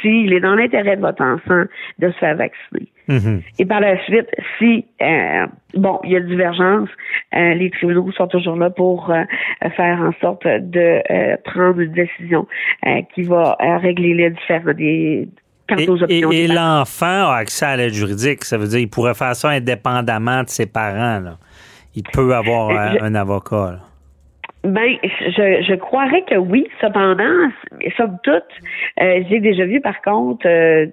[0.00, 1.64] s'il est dans l'intérêt de votre enfant
[1.98, 2.88] de se faire vacciner.
[3.08, 3.42] Mhm.
[3.58, 6.88] Et par la suite, si euh, bon, il y a divergence,
[7.34, 9.24] euh, les tribunaux sont toujours là pour euh,
[9.76, 12.46] faire en sorte de euh, prendre une décision
[12.86, 15.28] euh, qui va euh, régler les différents des
[15.68, 16.30] quant Et, aux options.
[16.32, 16.78] et- et des parents.
[16.78, 18.44] l'enfant a accès à l'aide juridique.
[18.44, 21.20] Ça veut dire qu'il pourrait faire ça indépendamment de ses parents.
[21.20, 21.38] là.
[21.94, 23.72] Il peut avoir Euh, un, avocat.
[23.72, 23.78] là.
[24.64, 26.68] Ben, je, je croirais que oui.
[26.80, 27.50] Cependant,
[27.96, 28.44] somme toute,
[29.00, 30.86] euh, j'ai déjà vu par contre euh,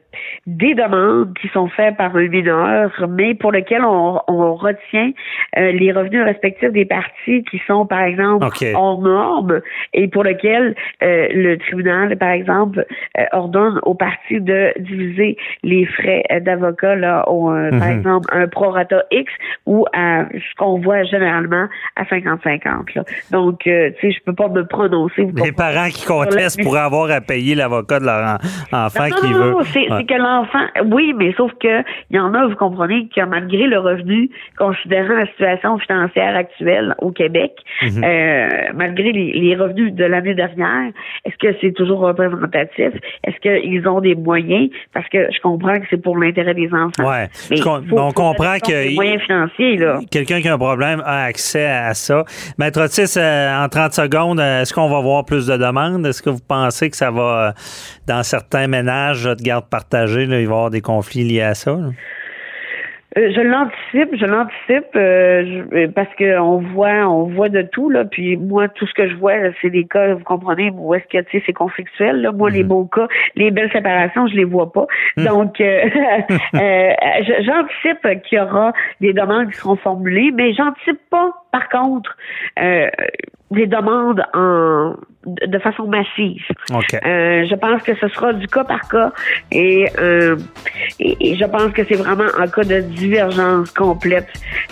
[0.48, 5.12] des demandes qui sont faites par un mineur, mais pour lesquelles on, on retient
[5.58, 8.66] euh, les revenus respectifs des parties qui sont, par exemple, OK.
[8.74, 9.62] hors normes
[9.94, 12.86] et pour lesquelles euh, le tribunal, par exemple,
[13.20, 17.98] euh, ordonne aux parties de diviser les frais d'avocat là, au, euh, par Mhm.
[18.00, 19.32] exemple, un prorata X
[19.68, 22.96] ou à ce qu'on voit généralement à 50-50.
[22.96, 23.04] là.
[23.60, 25.28] Donc, euh, tu sais, je peux pas me prononcer.
[25.44, 28.38] Les parents qui contestent pourraient avoir à payer l'avocat de leur
[28.72, 29.52] en- enfant Non, qui non, veut.
[29.52, 30.06] non, c'est Ouais.
[30.06, 33.80] que l'enfant, oui, mais sauf que il y en a, vous comprenez, que malgré le
[33.80, 38.04] revenu, considérant la situation financière actuelle au Québec, Mhm.
[38.04, 40.92] euh, malgré les, les revenus de l'année dernière,
[41.26, 42.92] est-ce que c'est toujours représentatif?
[43.26, 44.70] Est-ce qu'ils ont des moyens?
[44.94, 47.10] Parce que je comprends que c'est pour l'intérêt des enfants.
[47.10, 47.28] Ouais.
[47.50, 50.00] Mais Je com- faut- on faut comprend que- des moyens financiers, là.
[50.12, 52.24] Quelqu'un qui a un problème a accès à ça.
[52.58, 56.06] Maître Otis, euh, en 30 secondes, euh, est-ce qu'on va voir plus de demandes?
[56.06, 57.52] Est-ce que vous pensez que ça va, euh,
[58.08, 61.54] dans certains ménages de garde partagée, là, il va y avoir des conflits liés à
[61.54, 61.72] ça?
[61.72, 61.90] là?
[63.18, 67.64] Euh, je l'anticipe, je l'anticipe euh, je- euh, parce que on voit, on voit de
[67.64, 68.06] tout là.
[68.06, 69.34] Puis moi, tout ce que je vois,
[69.64, 72.22] c'est des cas, vous comprenez, où est-ce que tu sais, c'est conflictuel.
[72.22, 72.32] Là.
[72.32, 74.86] Moi, les beaux cas, les belles séparations, je les vois pas.
[75.18, 75.82] Donc, euh,
[76.54, 76.90] euh,
[77.24, 82.16] je- j'anticipe qu'il y aura des demandes qui seront formulées, mais j'anticipe pas, par contre,
[82.62, 82.88] euh,
[83.52, 86.42] des demandes en de façon massive.
[86.72, 86.94] OK.
[86.94, 89.12] Euh, je pense que ce sera du cas par cas
[89.52, 90.38] et, euh,
[91.00, 94.28] et, et je pense que c'est vraiment en cas de divergence complète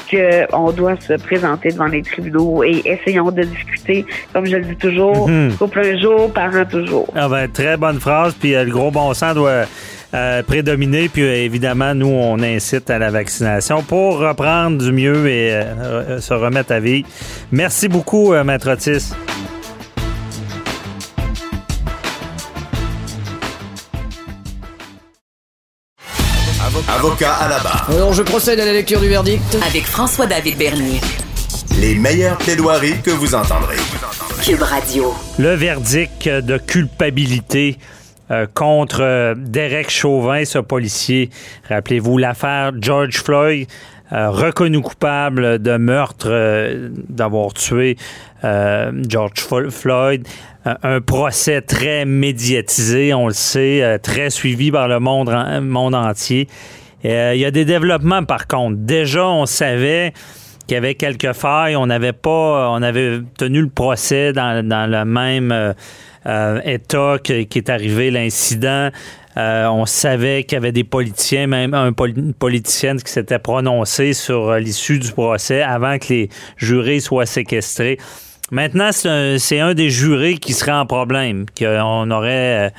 [0.09, 4.77] qu'on doit se présenter devant les tribunaux et essayons de discuter, comme je le dis
[4.77, 5.57] toujours, Mhm.
[5.57, 7.11] couple un jour, parent toujours.
[7.15, 8.33] Ah ben, très bonne phrase.
[8.35, 9.63] Puis euh, le gros bon sens doit
[10.13, 11.09] euh, prédominer.
[11.09, 16.19] Puis euh, évidemment, nous, on incite à la vaccination pour reprendre du mieux et euh,
[16.21, 17.05] se remettre à vie.
[17.51, 19.13] Merci beaucoup, euh, Maître Otis.
[26.89, 27.87] Avocat à la barre.
[27.89, 29.57] Alors je procède à la lecture du verdict.
[29.67, 30.99] Avec François-David Bernier.
[31.79, 33.75] Les meilleures plaidoiries que vous entendrez.
[34.41, 35.13] Cube Radio.
[35.37, 37.77] Le verdict de culpabilité
[38.31, 41.29] euh, contre euh, Derek Chauvin, ce policier.
[41.69, 43.67] Rappelez-vous l'affaire George Floyd,
[44.11, 47.97] euh, reconnu coupable de meurtre, euh, d'avoir tué
[48.43, 50.27] euh, George Floyd.
[50.65, 55.95] Un- un procès très médiatisé, on le sait, euh, très suivi par le monde, monde
[55.95, 56.47] entier.
[57.05, 58.75] Euh, Il y a des développements par contre.
[58.77, 60.13] Déjà, on savait
[60.67, 61.77] qu'il y avait quelques failles.
[61.77, 65.73] On n'avait pas, on avait tenu le procès dans, dans le même euh, euh,
[66.63, 68.89] état que- qui est arrivé l'incident.
[69.37, 74.13] Euh, on savait qu'il y avait des politiciens, même un une politicienne qui s'était prononcée
[74.13, 77.97] sur euh, l'issue du procès avant que les jurés soient séquestrés.
[78.49, 81.45] Maintenant, c'est un, des jurés qui serait en problème.
[81.57, 82.69] qu'on aurait euh,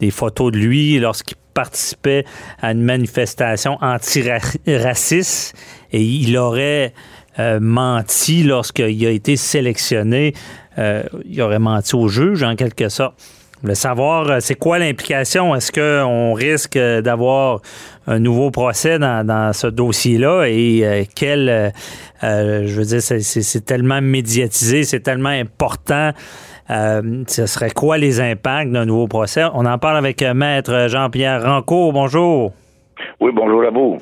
[0.00, 2.24] des photos de lui lorsqu'il participait
[2.62, 5.54] à une manifestation antiraciste
[5.92, 6.94] et il aurait
[7.38, 10.34] euh, menti lorsqu'il a été sélectionné.
[10.78, 13.14] Euh, il aurait menti au juge, en quelque sorte.
[13.56, 15.54] Je voulais savoir, euh, c'est quoi l'implication?
[15.54, 17.60] Est-ce qu'on risque euh, d'avoir
[18.06, 20.44] un nouveau procès dans, ce dossier-là?
[20.46, 21.72] Et quel,
[22.22, 26.12] je veux dire, c'est- tellement médiatisé, c'est tellement important.
[26.68, 29.42] Ce serait quoi les impacts d'un nouveau procès?
[29.54, 31.92] On en parle avec Maître Jean-Pierre Rancourt.
[31.92, 32.52] Bonjour.
[33.20, 33.98] Oui, bonjour à vous.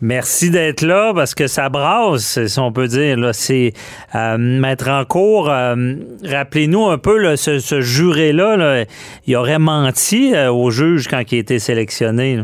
[0.00, 3.16] Merci d'être là parce que ça brasse, si on peut dire.
[3.16, 3.32] Là.
[3.32, 3.72] C'est
[4.14, 5.50] euh, Maître en cours.
[5.50, 8.56] euh, rappelez-nous un peu là, ce, ce juré-là.
[8.56, 8.84] là,
[9.26, 12.40] il aurait menti euh, au juge quand il a été sélectionné.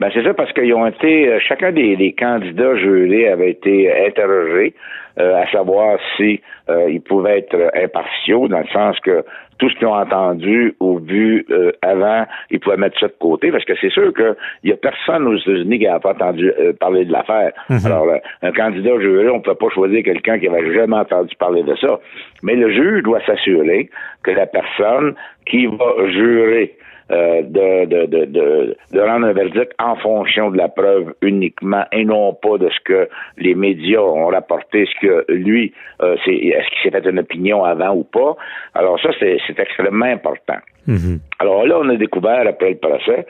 [0.00, 3.92] Ben c'est ça parce qu'ils ont été euh, chacun des, des candidats jurés avait été
[4.06, 4.72] interrogé
[5.18, 9.22] euh, à savoir si euh, ils pouvaient être euh, impartiaux dans le sens que
[9.58, 13.52] tout ce qu'ils ont entendu ou vu euh, avant, ils pouvaient mettre ça de côté
[13.52, 16.50] parce que c'est sûr que il y a personne aux États-Unis qui n'a pas entendu
[16.50, 17.52] euh, parler de l'affaire.
[17.84, 21.36] Alors euh, un candidat juré, on ne peut pas choisir quelqu'un qui avait jamais entendu
[21.36, 22.00] parler de ça.
[22.42, 23.90] Mais le juge doit s'assurer
[24.22, 26.74] que la personne qui va jurer
[27.10, 31.84] euh, de, de, de, de, de rendre un verdict en fonction de la preuve uniquement
[31.92, 36.34] et non pas de ce que les médias ont rapporté, ce que lui, euh, c'est,
[36.34, 38.36] est-ce qu'il s'est fait une opinion avant ou pas.
[38.74, 40.58] Alors ça, c'est, c'est extrêmement important.
[41.38, 43.26] Alors là, on a découvert après le procès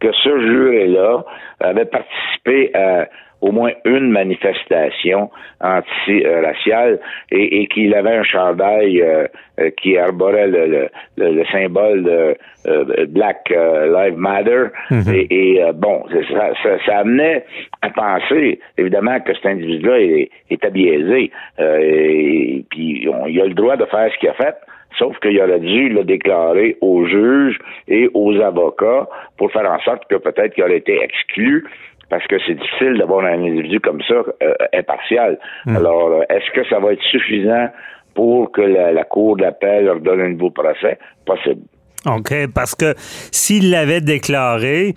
[0.00, 1.24] que ce juré-là
[1.60, 3.08] avait participé à
[3.44, 5.30] au moins une manifestation
[5.60, 6.98] anti-raciale
[7.30, 9.26] et, et qu'il avait un chandail euh,
[9.60, 14.68] euh, qui arborait le, le, le symbole de euh, Black Lives Matter.
[15.12, 17.44] Et, et bon, ça, ça, ça, amenait
[17.82, 21.30] à penser, évidemment, que cet individu-là est, est abiaisé.
[21.58, 24.56] et puis, on, il a le droit de faire ce qu'il a fait.
[24.98, 30.04] Sauf qu'il aurait dû le déclarer aux juges et aux avocats pour faire en sorte
[30.08, 31.66] que peut-être qu'il aurait été exclu
[32.08, 35.38] parce que c'est difficile d'avoir un individu comme ça euh, impartial.
[35.66, 37.68] Alors, euh, est-ce que ça va être suffisant
[38.14, 40.98] pour que la, Cour d'appel leur donne un nouveau procès?
[41.26, 41.62] Possible.
[42.06, 42.94] OK, parce que
[43.32, 44.94] s'il l'avait déclaré,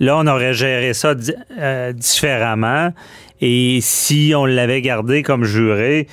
[0.00, 1.14] là, on aurait géré ça
[1.58, 2.90] euh, différemment.
[3.40, 6.06] Et si on l'avait gardé comme juré,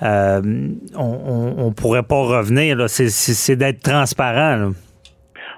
[0.00, 2.88] on, ne pourrait pas revenir.
[2.88, 4.70] C'est d'être transparent.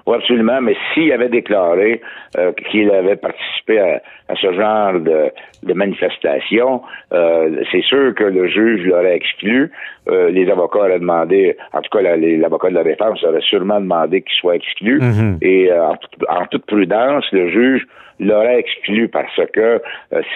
[0.07, 2.01] Oui, absolument, mais s'il avait déclaré
[2.37, 4.01] euh, qu'il avait participé à,
[4.35, 5.31] ce genre de,
[5.63, 6.81] de manifestation,
[7.13, 9.71] euh, c'est sûr que le juge l'aurait exclu.
[10.09, 14.21] Euh, les avocats auraient demandé, en tout cas l'avocat de la défense aurait sûrement demandé
[14.21, 14.99] qu'il soit exclu.
[14.99, 15.37] Mm-hmm.
[15.41, 17.85] Et en, toute prudence, le juge
[18.19, 19.81] l'aurait exclu parce que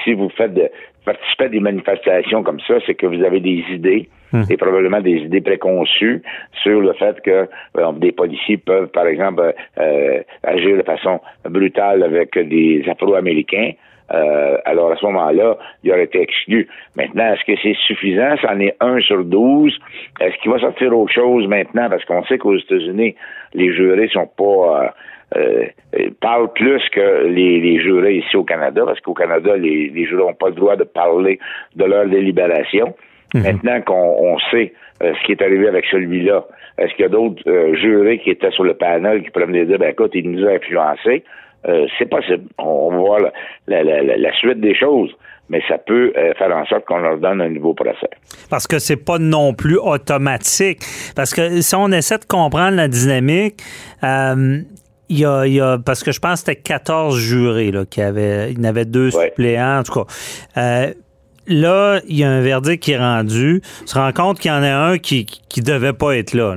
[0.03, 0.69] si vous faites de,
[1.05, 4.09] participez à des manifestations comme ça, c'est que vous avez des idées.
[4.49, 6.21] Et probablement des idées préconçues
[6.63, 12.03] sur le fait que euh, des policiers peuvent, par exemple, euh, agir de façon brutale
[12.03, 13.71] avec des Afro-Américains.
[14.13, 16.67] Euh, alors à ce moment-là, il aurait été exclu.
[16.95, 18.35] Maintenant, est-ce que c'est suffisant?
[18.41, 19.77] C'en est un sur douze.
[20.19, 21.89] Est-ce qu'il va sortir autre chose maintenant?
[21.89, 23.15] Parce qu'on sait qu'aux États-Unis,
[23.53, 24.93] les jurés sont pas
[25.35, 25.65] euh,
[26.21, 30.23] parlent plus que les, les, jurés ici au Canada, parce qu'au Canada, les, les jurés
[30.23, 31.39] n'ont pas le droit de parler
[31.75, 32.93] de leur délibération.
[33.35, 33.43] Mhm.
[33.43, 36.45] Maintenant qu'on sait euh, ce qui est arrivé avec celui-là,
[36.77, 39.65] est-ce qu'il y a d'autres euh, jurés qui étaient sur le panel qui pourraient me
[39.65, 41.23] dire, ben écoute, il nous a influencés?
[41.67, 42.45] Euh, c'est possible.
[42.57, 43.19] On, va voir
[43.67, 45.11] la, suite des choses
[45.47, 48.09] mais ça peut faire en sorte qu'on leur donne un nouveau procès.
[48.49, 50.79] Parce que c'est pas non plus automatique.
[51.15, 53.61] Parce que si on essaie de comprendre la dynamique,
[54.01, 58.57] il y, a, parce que je pense que c'était 14 jurés là, qui avaient, il
[58.57, 60.93] y en avait deux suppléants, en tout cas
[61.47, 63.61] là, il y a un verdict qui est rendu.
[63.83, 66.55] On se rend compte qu'il y en a un qui qui devait pas être là.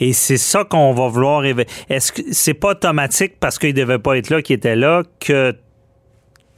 [0.00, 1.44] Et c'est ça qu'on va vouloir.
[1.44, 5.52] Est-ce que c'est pas automatique parce qu'il devait pas être là, qu'il était là, que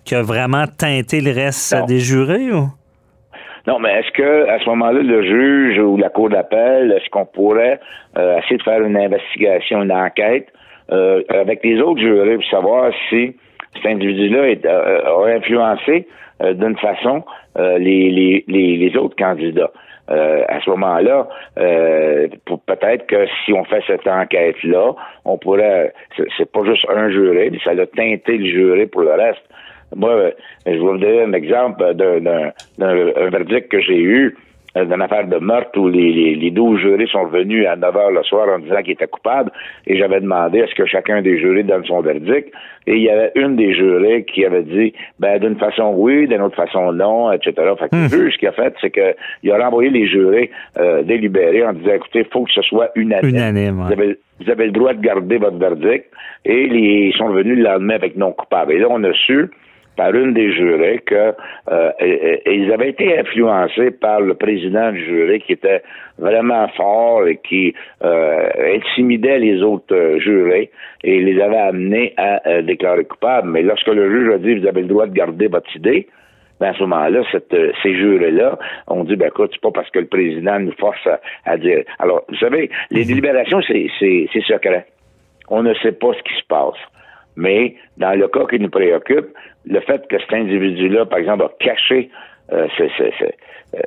[0.08, 2.68] que vraiment teinté le reste des jurés ou?
[3.66, 7.26] Non, mais est-ce que à ce moment-là, le juge ou la cour d'appel, est-ce qu'on
[7.26, 7.78] pourrait
[8.16, 10.48] euh, essayer de faire une investigation, une enquête
[10.90, 13.36] euh, avec les autres jurés pour savoir si
[13.76, 16.06] cet individu-là euh, a influencé
[16.40, 17.22] d'une façon
[17.58, 19.70] euh, les, les, les, autres candidats.
[20.10, 22.28] Euh, à ce moment-là, euh,
[22.66, 25.92] peut-être que si on fait cette enquête-là, on pourrait,
[26.36, 29.42] c'est pas juste un juré, ça a teinté le juré pour le reste.
[29.94, 30.30] Moi,
[30.66, 34.36] je vais vous donner un exemple d'un verdict que j'ai eu
[34.74, 38.22] d'une affaire de meurtre où les, les, 12 jurés sont venus à 9 heures le
[38.22, 39.50] soir en disant qu'ils étaient coupables
[39.86, 42.52] et j'avais demandé est-ce que chacun des jurés donne son verdict
[42.86, 46.40] et il y avait une des jurés qui avait dit ben d'une façon oui, d'une
[46.40, 47.52] autre façon non, etc.
[47.78, 48.08] Fait que le hmm.
[48.08, 51.94] juge ce qu'il a fait, c'est qu'il a renvoyé les jurés euh, délibérés en disant
[51.94, 53.30] écoutez, il faut que ce soit unanime.
[53.30, 56.06] unanime vous, avez, vous avez le droit de garder votre verdict
[56.44, 58.72] et ils sont venus le lendemain avec non coupable.
[58.72, 59.48] Et là, on a su
[59.96, 61.34] par une des jurés que
[61.70, 61.90] euh,
[62.46, 65.82] ils avaient été influencés par le président du jury qui était
[66.18, 70.70] vraiment fort et qui euh, intimidait les autres euh, jurés
[71.02, 73.48] et les avait amenés à euh, déclarer coupables.
[73.48, 76.06] Mais lorsque le juge a dit vous avez le droit de garder votre idée,
[76.60, 77.22] ben à ce moment-là,
[77.82, 81.08] ces jurés-là ont dit, ben écoute, c'est pas parce que le président nous force
[81.44, 81.82] à, dire.
[81.98, 83.06] Alors, vous savez, les mhm.
[83.08, 83.88] délibérations, c'est
[84.46, 84.86] secret.
[85.48, 86.78] On ne sait pas ce qui se passe.
[87.36, 89.28] Mais dans le cas qui nous préoccupe,
[89.64, 92.10] le fait que cet individu-là, par exemple, a caché
[92.52, 93.80] euh, euh,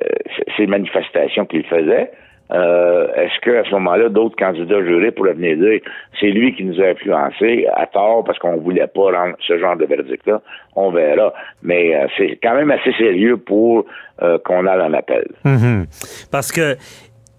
[0.57, 2.11] ces, manifestations qu'il faisait,
[2.51, 5.81] euh, est-ce qu'à ce, moment-là, d'autres candidats jurés pourraient venir dire
[6.19, 9.75] c'est lui qui nous a influencés à tort parce qu'on voulait pas rendre ce genre
[9.75, 10.41] de verdict-là?
[10.75, 11.33] On verra.
[11.61, 13.85] Mais c'est quand même assez sérieux pour
[14.19, 15.25] qu'on aille en appel.
[15.43, 16.29] Mm-hmm.
[16.31, 16.75] Parce que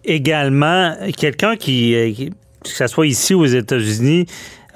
[0.04, 2.30] également, quelqu'un qui,
[2.62, 4.26] que ce soit ici aux États-Unis,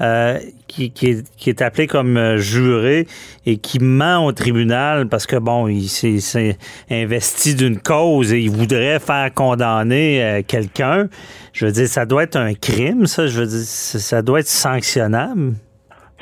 [0.01, 3.07] euh, qui, qui, est, qui, est, appelé comme euh, juré
[3.45, 6.57] et qui ment au tribunal parce que, bon, il s'est
[6.91, 11.09] investi d'une cause et il voudrait faire condamner euh, quelqu'un,
[11.53, 13.27] je veux dire, ça doit être un crime, ça.
[13.27, 15.53] Je veux dire, ça doit être sanctionnable.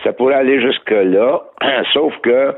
[0.03, 1.41] Ça pourrait aller jusque-là,
[1.93, 2.55] sauf que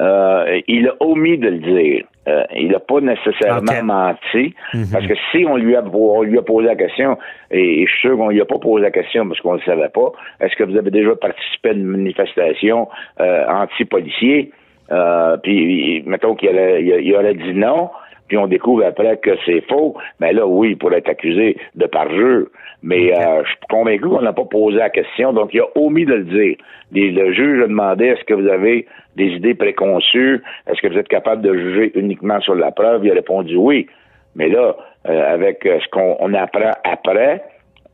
[0.00, 2.04] euh, il a omis de le dire.
[2.26, 4.86] Euh, il n'a pas nécessairement menti, Mhm.
[4.92, 7.18] parce que si on lui a, on lui a posé la question,
[7.50, 9.58] et, et je suis sûr qu'on lui a pas posé la question parce qu'on ne
[9.58, 10.10] le savait pas,
[10.40, 12.88] est-ce que vous avez déjà participé à une manifestation
[13.20, 14.52] euh, anti-policier?
[14.90, 17.90] Euh, puis, mettons qu'il aurait, il aurait dit non,
[18.28, 21.86] puis on découvre après que c'est faux, mais là, oui, il pourrait être accusé de
[21.86, 22.46] parjure.
[22.82, 26.04] Mais euh, je suis convaincu qu'on n'a pas posé la question, donc il a omis
[26.06, 26.56] de le dire.
[26.92, 28.86] Le juge a demandé est-ce que vous avez
[29.16, 33.04] des idées préconçues, est-ce que vous êtes capable de juger uniquement sur la preuve?
[33.04, 33.86] Il a répondu oui.
[34.34, 34.76] Mais là,
[35.08, 37.42] euh, avec euh, ce qu'on on apprend après,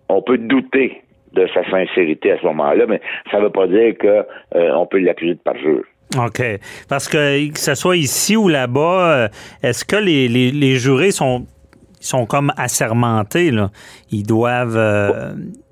[0.09, 1.03] on peut douter
[1.35, 3.01] de sa sincérité à ce moment-là, mais
[3.31, 4.25] ça ne veut pas dire que
[4.57, 5.85] euh, peut l'accuser de parjure.
[6.18, 6.43] OK.
[6.89, 9.29] Parce que que ce soit ici ou là-bas, euh,
[9.62, 11.47] est-ce que les, les, les jurés sont,
[12.01, 13.71] sont comme assermentés, là?
[14.11, 14.77] Ils doivent...
[14.77, 15.70] euh, Oh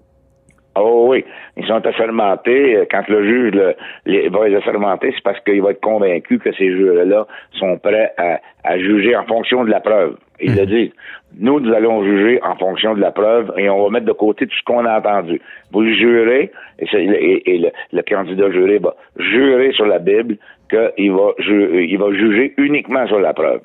[0.84, 1.24] oui,
[1.56, 2.76] ils sont assermentés.
[2.76, 3.74] Euh, Quand le juge le-
[4.06, 8.12] les, va les assermenter, c'est parce qu'il va être convaincu que ces jurés-là sont prêts
[8.16, 10.16] à, à juger en fonction de la preuve.
[10.40, 10.92] Ils le disent.
[11.40, 14.46] Nous, nous allons juger en fonction de la preuve et on va mettre de côté
[14.46, 15.40] tout ce qu'on a entendu.
[15.72, 20.36] Vous jurez, et, c'est- et- et le, le candidat juré va jurer sur la Bible
[20.70, 23.60] qu'il va, ju- il va juger uniquement sur la preuve.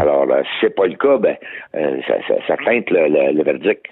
[0.00, 1.36] Alors, euh, si c'est pas le cas, ben,
[1.74, 3.84] euh, ça, ça, ça teinte le, le- le verdict.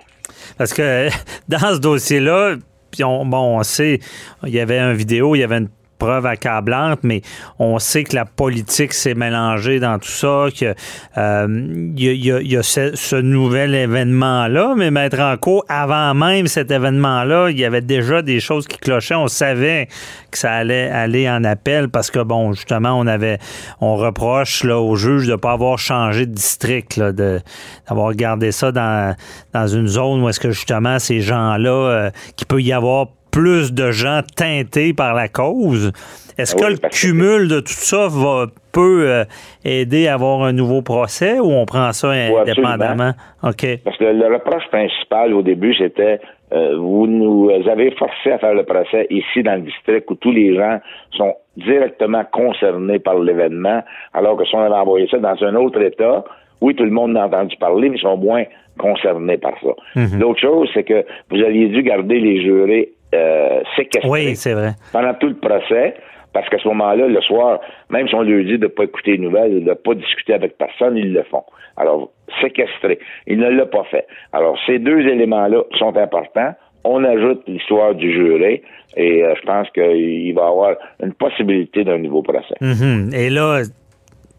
[0.56, 1.08] Parce que
[1.48, 2.56] dans ce dossier-là,
[3.02, 4.00] on, bon, on sait,
[4.44, 5.68] il y avait une vidéo, il y avait une
[6.04, 7.22] preuve accablante, mais
[7.58, 10.74] on sait que la politique s'est mélangée dans tout ça, que
[11.16, 17.58] euh, y a, ce, nouvel événement-là, mais mettre en cours, avant même cet événement-là, il
[17.58, 19.14] y avait déjà des choses qui clochaient.
[19.14, 19.88] On savait
[20.30, 23.38] que ça allait aller en appel parce que, bon, justement, on avait,
[23.80, 28.72] on reproche là, au juge de ne pas avoir changé de district, d'avoir gardé ça
[28.72, 29.16] dans,
[29.54, 33.74] dans une zone où est-ce que justement ces gens-là, euh, qu'il peut y avoir plus
[33.74, 35.92] de gens teintés par la cause?
[36.38, 39.24] Est-ce Ah que oui, le cumul de tout ça va, peut euh,
[39.64, 43.12] aider à avoir un nouveau procès ou on prend ça Oui, indépendamment?
[43.42, 43.66] OK.
[43.84, 46.20] Parce que le reproche principal au début, c'était
[46.52, 50.30] euh, vous nous avez forcé à faire le procès ici dans le district où tous
[50.30, 50.78] les gens
[51.16, 53.82] sont directement concernés par l'événement,
[54.12, 56.24] alors que si on avait envoyé ça dans un autre État,
[56.60, 58.44] oui, tout le monde a entendu parler, mais ils sont moins
[58.78, 60.00] concernés par ça.
[60.18, 64.72] L'autre chose, c'est que vous aviez dû garder les jurés euh, séquestrés Oui, c'est vrai.
[64.92, 65.94] pendant tout le procès,
[66.32, 67.60] parce qu'à ce moment-là, le soir,
[67.90, 70.34] même si on leur dit de ne pas écouter les nouvelles, de ne pas discuter
[70.34, 71.44] avec personne, ils le font.
[71.76, 72.10] Alors,
[72.40, 72.98] séquestré.
[73.26, 74.06] Il ne l'a pas fait.
[74.32, 76.54] Alors, ces deux éléments-là sont importants.
[76.84, 78.62] On ajoute l'histoire du juré
[78.96, 82.54] et euh, je pense qu'il va y avoir une possibilité d'un nouveau procès.
[82.60, 83.10] Mhm.
[83.14, 83.62] Et là,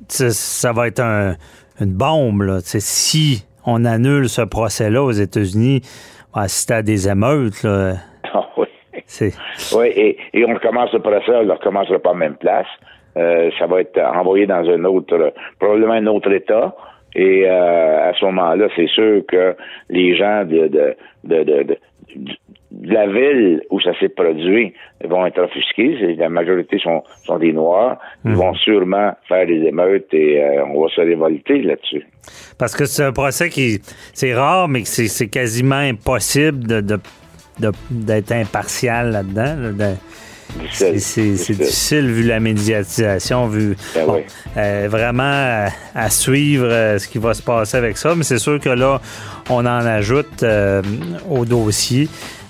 [0.09, 1.35] ça, va être un-
[1.81, 2.41] une bombe.
[2.43, 2.59] Là.
[2.61, 5.81] Si on annule ce procès-là aux États-Unis,
[6.33, 7.63] on va assister à des émeutes.
[7.63, 7.93] Là.
[8.33, 8.45] Ah
[9.75, 9.87] oui.
[9.95, 12.67] Et, et on recommence le procès, on ne le recommencera pas à la même place.
[13.17, 16.75] Euh, ça va être envoyé dans un autre, probablement un autre État.
[17.15, 19.55] Et euh, à ce moment-là, c'est sûr que
[19.89, 21.77] les gens de, de, de, de, de-
[22.71, 24.73] de la ville où ça s'est produit
[25.05, 26.15] vont être offusqués.
[26.17, 27.97] La majorité sont, sont des Noirs.
[28.25, 32.05] Ils vont sûrement faire des émeutes et euh, on va se révolter là-dessus.
[32.59, 33.79] Parce que c'est un procès qui
[34.13, 36.81] c'est rare, mais c'est, quasiment impossible de-
[37.89, 39.55] d'être impartial là-dedans.
[39.57, 39.95] là, de-
[40.71, 44.21] c'est, difficile vu la médiatisation, vu Ben bon, oui.
[44.55, 48.13] euh, vraiment à, à suivre euh, ce qui va se passer avec ça.
[48.15, 49.01] Mais c'est sûr que là,
[49.49, 50.81] on en ajoute euh,
[51.29, 52.07] au dossier.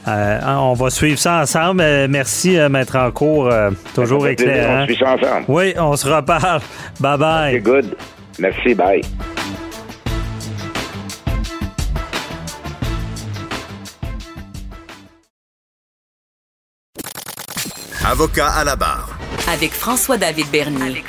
[0.08, 1.82] Euh, on va suivre ça ensemble.
[1.82, 3.47] Euh, merci, euh, Maître en cours.
[3.51, 4.84] euh, toujours éclairant.
[4.84, 5.45] On suit ça ensemble.
[5.47, 6.62] Oui, on se reparle.
[6.99, 7.53] Bye bye.
[7.53, 7.95] C'est good.
[8.38, 9.01] Merci, bye.
[18.16, 19.09] Avocat à la barre.
[19.51, 21.03] Avec François-David Bernier.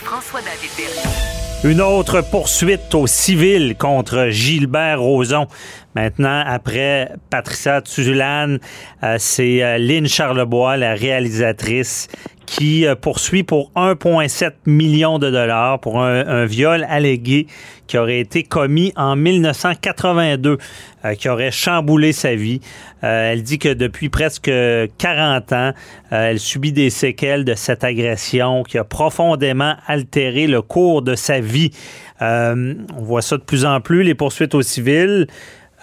[1.62, 5.46] Une autre poursuite au civil contre Gilbert Rozon.
[5.94, 8.58] Maintenant, après Patricia Tuzulane,
[9.04, 12.08] euh, c'est euh, Lynn Charlebois, la réalisatrice,
[12.46, 17.46] qui euh, poursuit pour 1,7 million de dollars pour un, viol allégué
[17.86, 20.58] qui aurait été commis en 1982,
[21.04, 22.60] euh, qui aurait chamboulé sa vie.
[23.04, 24.50] Euh, elle dit que depuis presque
[24.98, 25.72] 40 ans,
[26.10, 31.40] elle subit des séquelles de cette agression qui a profondément altéré le cours de sa
[31.40, 31.72] vie.
[32.20, 35.26] On voit ça de plus en plus, les poursuites au civil.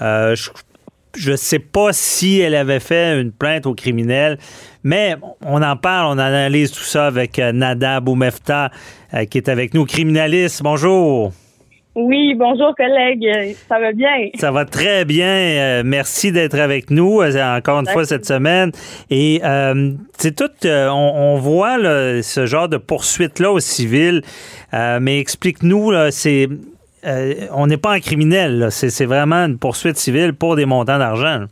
[0.02, 0.50] Euh, je
[1.16, 4.38] je sais pas si elle avait fait une plainte au criminel,
[4.84, 8.72] mais on en parle, on analyse tout ça avec euh, Nada Boumefta
[9.14, 10.64] euh, qui est avec nous, criminaliste.
[10.64, 11.32] Bonjour.
[11.96, 14.10] Oui, bonjour collègue, ça va bien?
[14.34, 15.28] Ça va très bien.
[15.28, 18.72] Euh, merci d'être avec nous encore une fois cette semaine.
[19.12, 19.42] Et
[20.18, 21.78] c'est tout, on, voit
[22.24, 24.24] ce genre de poursuite-là au civil,
[24.74, 26.48] mais explique-nous, c'est
[27.06, 31.46] euh, on n'est pas un criminel, c'est vraiment une poursuite civile pour des montants d'argent.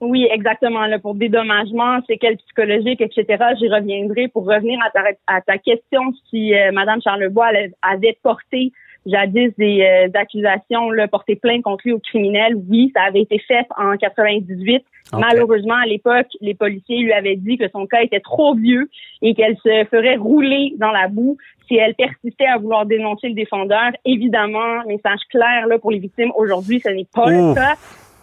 [0.00, 0.86] Oui, exactement.
[0.86, 3.44] Là, pour dédommagement, séquelles psychologiques, etc.
[3.58, 7.48] J'y reviendrai pour revenir à ta, à ta question si euh, Madame Charlebois
[7.82, 8.72] avait porté
[9.06, 12.56] jadis des euh, accusations, là, porté plainte contre lui au criminel.
[12.68, 14.84] Oui, ça avait été fait en 98.
[15.12, 18.90] Malheureusement, à l'époque, les policiers lui avaient dit que son cas était trop vieux
[19.22, 21.36] et qu'elle se ferait rouler dans la boue
[21.66, 23.92] si elle persistait à vouloir dénoncer le défendeur.
[24.04, 27.74] Évidemment, message clair là pour les victimes aujourd'hui, ce n'est pas le cas.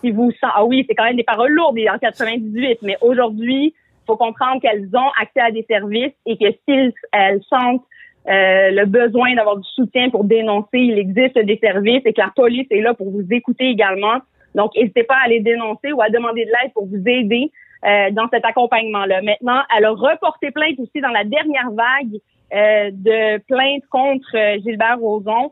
[0.02, 3.74] Si vous ah oui, c'est quand même des paroles lourdes en 98, mais aujourd'hui,
[4.06, 7.84] faut comprendre qu'elles ont accès à des services et que si elles sentent
[8.28, 12.32] euh, le besoin d'avoir du soutien pour dénoncer, il existe des services et que la
[12.36, 14.20] police est là pour vous écouter également.
[14.56, 17.52] Donc, n'hésitez pas à les dénoncer ou à demander de l'aide pour vous aider
[17.86, 19.22] euh, dans cet accompagnement-là.
[19.22, 22.20] Maintenant, elle a reporté plainte aussi dans la dernière vague
[22.54, 25.52] euh, de plaintes contre euh, Gilbert Rozon.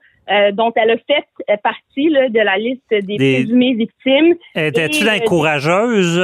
[0.54, 1.26] dont elle a fait
[1.62, 4.36] partie là, de la liste des, présumées victimes.
[4.56, 6.22] Étais-tu la courageuse?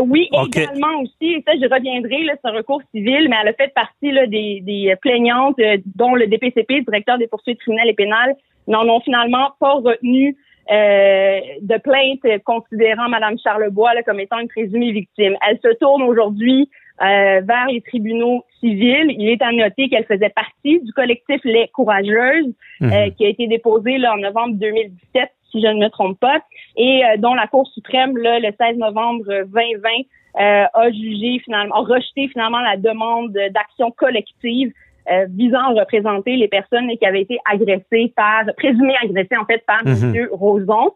[0.00, 1.34] oui, également aussi.
[1.34, 4.60] Et ça, je reviendrai, c'est un recours civil, mais elle a fait partie là, des,
[4.62, 5.60] des plaignantes
[5.96, 8.34] dont le DPCP, directeur des poursuites criminelles et pénales,
[8.68, 10.36] n'en ont finalement pas retenu
[10.70, 15.36] euh, de plainte considérant Mme Charlebois comme étant une présumée victime.
[15.46, 16.70] Elle se tourne aujourd'hui
[17.02, 19.14] euh, vers les tribunaux civils.
[19.18, 23.14] Il est à noter qu'elle faisait partie du collectif Les Courageuses, euh, mhm.
[23.14, 26.40] qui a été déposé là, en novembre 2017, si je ne me trompe pas,
[26.76, 29.88] et dont la Cour suprême, là, le 16 novembre 2020,
[30.34, 34.72] a jugé finalement, a rejeté finalement la demande d'action collective
[35.10, 39.64] euh, visant à représenter les personnes qui avaient été agressées par, présumées agressées en fait
[39.66, 39.94] par M.
[39.94, 40.28] Mhm.
[40.30, 40.92] Roson.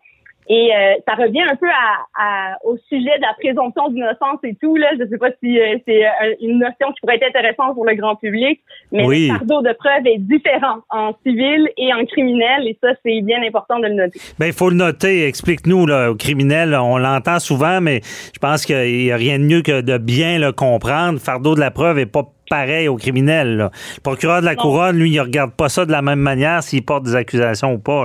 [0.48, 4.76] Et euh, ça revient un peu à, au sujet de la présomption d'innocence et tout.
[4.76, 4.88] Là.
[4.98, 6.02] Je ne sais pas si euh, c'est
[6.40, 8.60] une notion qui pourrait être intéressante pour le grand public,
[8.92, 13.20] mais le fardeau de preuve est différent en civil et en criminel, et ça, c'est
[13.22, 14.20] bien important de le noter.
[14.38, 15.26] Bien, il faut le noter.
[15.26, 19.62] Explique-nous, au criminel, on l'entend souvent, mais je pense qu'il n'y a rien de mieux
[19.62, 21.18] que de bien le comprendre.
[21.18, 23.56] Fardeau de la preuve n'est pas pareil au criminel.
[23.56, 26.84] Le procureur de la couronne, lui, il regarde pas ça de la même manière s'il
[26.84, 28.04] porte des accusations ou pas.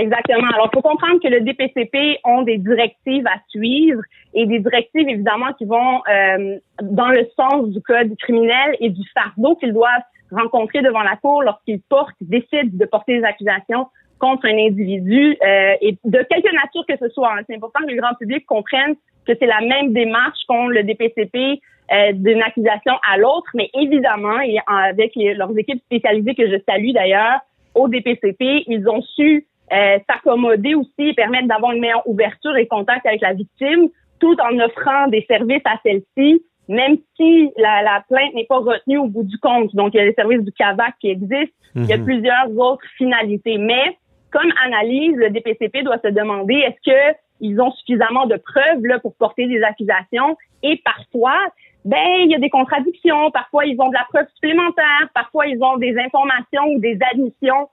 [0.00, 0.48] Exactement.
[0.54, 4.00] Alors, il faut comprendre que le DPCP ont des directives à suivre
[4.32, 9.02] et des directives, évidemment, qui vont euh, dans le sens du code criminel et du
[9.12, 13.88] fardeau qu'ils doivent rencontrer devant la cour lorsqu'ils portent, décident de porter des accusations
[14.18, 17.34] contre un individu euh, et de quelque nature que ce soit.
[17.46, 18.94] C'est important que le grand public comprenne
[19.26, 21.60] que c'est la même démarche qu'ont le DPCP
[21.92, 26.92] euh, d'une accusation à l'autre, mais évidemment, et avec leurs équipes spécialisées que je salue
[26.92, 27.40] d'ailleurs,
[27.74, 32.66] au DPCP, ils ont su euh, s'accommoder aussi et permettre d'avoir une meilleure ouverture et
[32.66, 38.04] contact avec la victime, tout en offrant des services à celle-ci, même si la, la
[38.08, 39.74] plainte n'est pas retenue au bout du compte.
[39.74, 42.04] Donc, il y a les services du CAVAC qui existent, il y a mhm.
[42.04, 43.58] plusieurs autres finalités.
[43.58, 43.96] Mais,
[44.30, 48.98] comme analyse, le DPCP doit se demander est-ce que ils ont suffisamment de preuves là,
[48.98, 50.36] pour porter des accusations?
[50.62, 51.38] Et parfois
[51.84, 55.62] ben il y a des contradictions, parfois ils ont de la preuve supplémentaire, parfois ils
[55.62, 57.68] ont des informations ou des admissions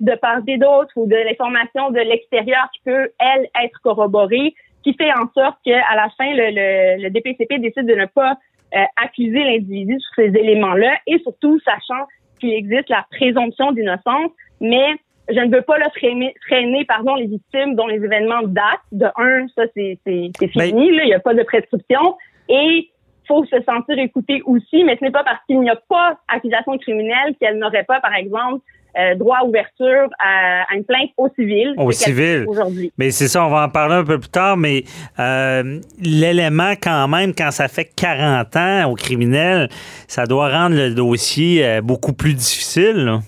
[0.00, 4.94] de part et d'autre ou de l'information de l'extérieur qui peut elle être corroborée, qui
[4.94, 8.36] fait en sorte qu'à la fin le, le, DPCP décide de ne pas
[8.74, 12.06] euh, accuser l'individu sur ces éléments-là et surtout sachant
[12.40, 14.96] qu'il existe la présomption d'innocence, mais
[15.28, 18.80] je ne veux pas le freiner, freiner pardon, les victimes dont les événements datent.
[18.90, 20.88] De un, ça, c'est fini.
[20.88, 22.16] il n'y a pas de prescription.
[22.48, 22.88] Et
[23.28, 26.76] faut se sentir écouté aussi, mais ce n'est pas parce qu'il n'y a pas accusation
[26.78, 28.64] criminelle qu'elle n'aurait pas, par exemple,
[28.98, 31.74] euh, droit à ouverture à, une plainte au civil.
[31.78, 32.44] Au civil.
[32.46, 32.92] Aujourd'hui.
[32.98, 34.84] Mais c'est ça, on va en parler un peu plus tard, mais
[35.18, 39.68] euh, l'élément quand même, quand ça fait 40 ans au criminel,
[40.08, 43.18] ça doit rendre le dossier euh, beaucoup plus difficile.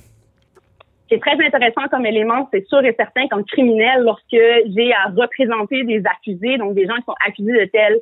[1.10, 5.84] C'est très intéressant comme élément, c'est sûr et certain qu'en criminel, lorsque j'ai à représenter
[5.84, 8.00] des accusés, donc des gens qui sont accusés de tels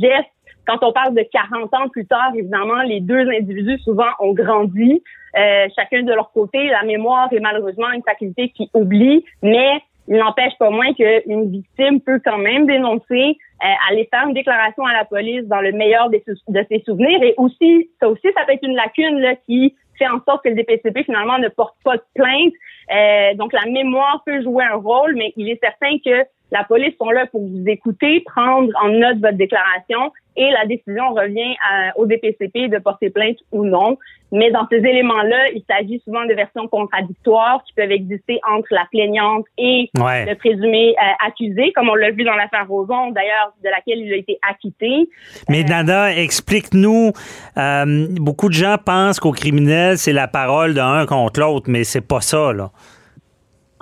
[0.00, 0.28] gestes,
[0.66, 5.02] quand on parle de 40 ans plus tard, évidemment, les deux individus souvent ont grandi,
[5.36, 6.68] euh, chacun de leur côté.
[6.68, 12.00] La mémoire est malheureusement une faculté qui oublie, mais il n'empêche pas moins qu'une victime
[12.00, 16.10] peut quand même dénoncer, euh, aller faire une déclaration à la police dans le meilleur
[16.10, 16.20] de
[16.68, 17.22] ses souvenirs.
[17.22, 20.48] Et aussi, ça aussi, ça peut être une lacune là, qui fait en sorte que
[20.48, 22.52] le DPCP finalement ne porte pas de plainte.
[22.92, 26.94] Euh, donc la mémoire peut jouer un rôle, mais il est certain que La police
[26.98, 31.56] sont là pour vous écouter, prendre en note votre déclaration et la décision revient
[31.96, 33.98] au DPCP de porter plainte ou non.
[34.32, 38.86] Mais dans ces éléments-là, il s'agit souvent de versions contradictoires qui peuvent exister entre la
[38.90, 43.68] plaignante et le présumé euh, accusé, comme on l'a vu dans l'affaire Roson, d'ailleurs, de
[43.68, 45.10] laquelle il a été acquitté.
[45.50, 47.12] Mais euh, Nada, explique-nous.
[47.58, 52.06] Euh, beaucoup de gens pensent qu'au criminel, c'est la parole d'un contre l'autre, mais c'est
[52.06, 52.70] pas ça, là.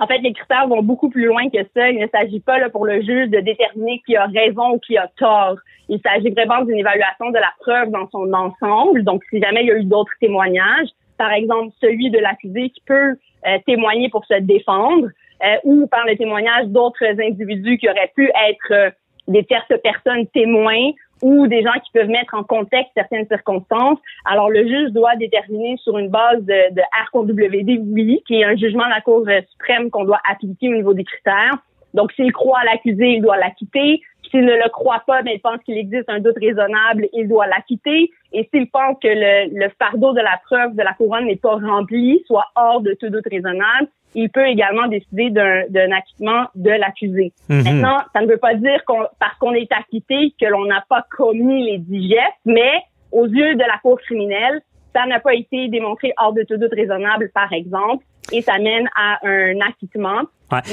[0.01, 1.91] En fait, les critères vont beaucoup plus loin que ça.
[1.91, 4.97] Il ne s'agit pas là, pour le juge de déterminer qui a raison ou qui
[4.97, 5.57] a tort.
[5.89, 9.03] Il s'agit vraiment d'une évaluation de la preuve dans son ensemble.
[9.03, 10.89] Donc, si jamais il y a eu d'autres témoignages,
[11.19, 15.07] par exemple celui de l'accusé qui peut euh, témoigner pour se défendre,
[15.45, 18.89] euh, ou par le témoignage d'autres individus qui auraient pu être euh,
[19.27, 23.99] des tierces personnes témoins ou des gens qui peuvent mettre en contexte certaines circonstances.
[24.25, 28.55] Alors, le juge doit déterminer sur une base de, de RQWD, oui, qui est un
[28.55, 31.57] jugement de la Cour suprême qu'on doit appliquer au niveau des critères.
[31.93, 34.01] Donc, s'il croit à l'accusé, il doit l'acquitter.
[34.29, 37.47] S'il ne le croit pas, mais il pense qu'il existe un doute raisonnable, il doit
[37.47, 38.09] l'acquitter.
[38.31, 41.55] Et s'il pense que le, le, fardeau de la preuve de la couronne n'est pas
[41.55, 47.33] rempli, soit hors de tout doute raisonnable, il peut également décider d'un acquittement de l'accusé.
[47.49, 47.63] Mhm.
[47.63, 51.05] Maintenant, ça ne veut pas dire qu'on parce qu'on est acquitté que l'on n'a pas
[51.15, 54.61] commis les dix gestes, mais aux yeux de la Cour criminelle,
[54.93, 58.89] ça n'a pas été démontré hors de tout doute raisonnable, par exemple, et ça mène
[58.95, 60.21] à un acquittement.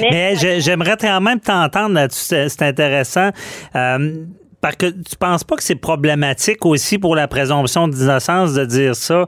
[0.01, 3.29] Mais, j'aimerais quand même t'entendre là-dessus, c'est intéressant.
[3.75, 4.25] Euh,
[4.61, 8.95] parce que tu penses pas que c'est problématique aussi pour la présomption d'innocence de dire
[8.95, 9.25] ça,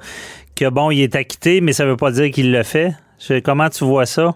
[0.56, 2.94] que bon, il est acquitté, mais ça veut pas dire qu'il le fait?
[3.44, 4.36] Comment tu vois ça?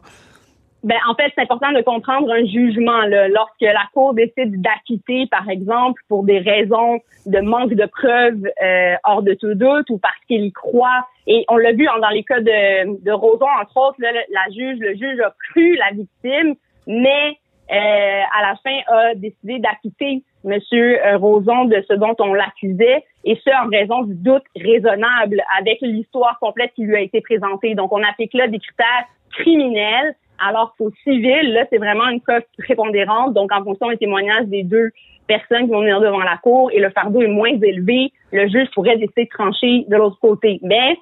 [0.86, 3.02] Ben, en fait, c'est important de comprendre un jugement.
[3.08, 3.28] Là.
[3.28, 8.96] Lorsque la Cour décide d'acquitter, par exemple, pour des raisons de manque de preuves euh,
[9.04, 12.24] hors de tout doute ou parce qu'il y croit, et on l'a vu dans les
[12.24, 16.54] cas de, de Roson, entre autres, la juge, le juge a cru la victime,
[16.86, 17.40] mais
[17.72, 23.36] euh, à la fin a décidé d'acquitter euh, Roson de ce dont on l'accusait, et
[23.44, 27.74] ce en raison du doute raisonnable avec l'histoire complète qui lui a été présentée.
[27.74, 32.44] Donc, on applique là des critères criminels, alors qu'au civil, là, c'est vraiment une cause
[32.60, 33.34] prépondérante.
[33.34, 34.92] Donc, en fonction des témoignages des deux
[35.28, 38.70] personnes qui vont venir devant la cour et le fardeau est moins élevé, le juge
[38.76, 40.60] pourrait décider de trancher de l'autre côté.
[40.62, 40.96] Mais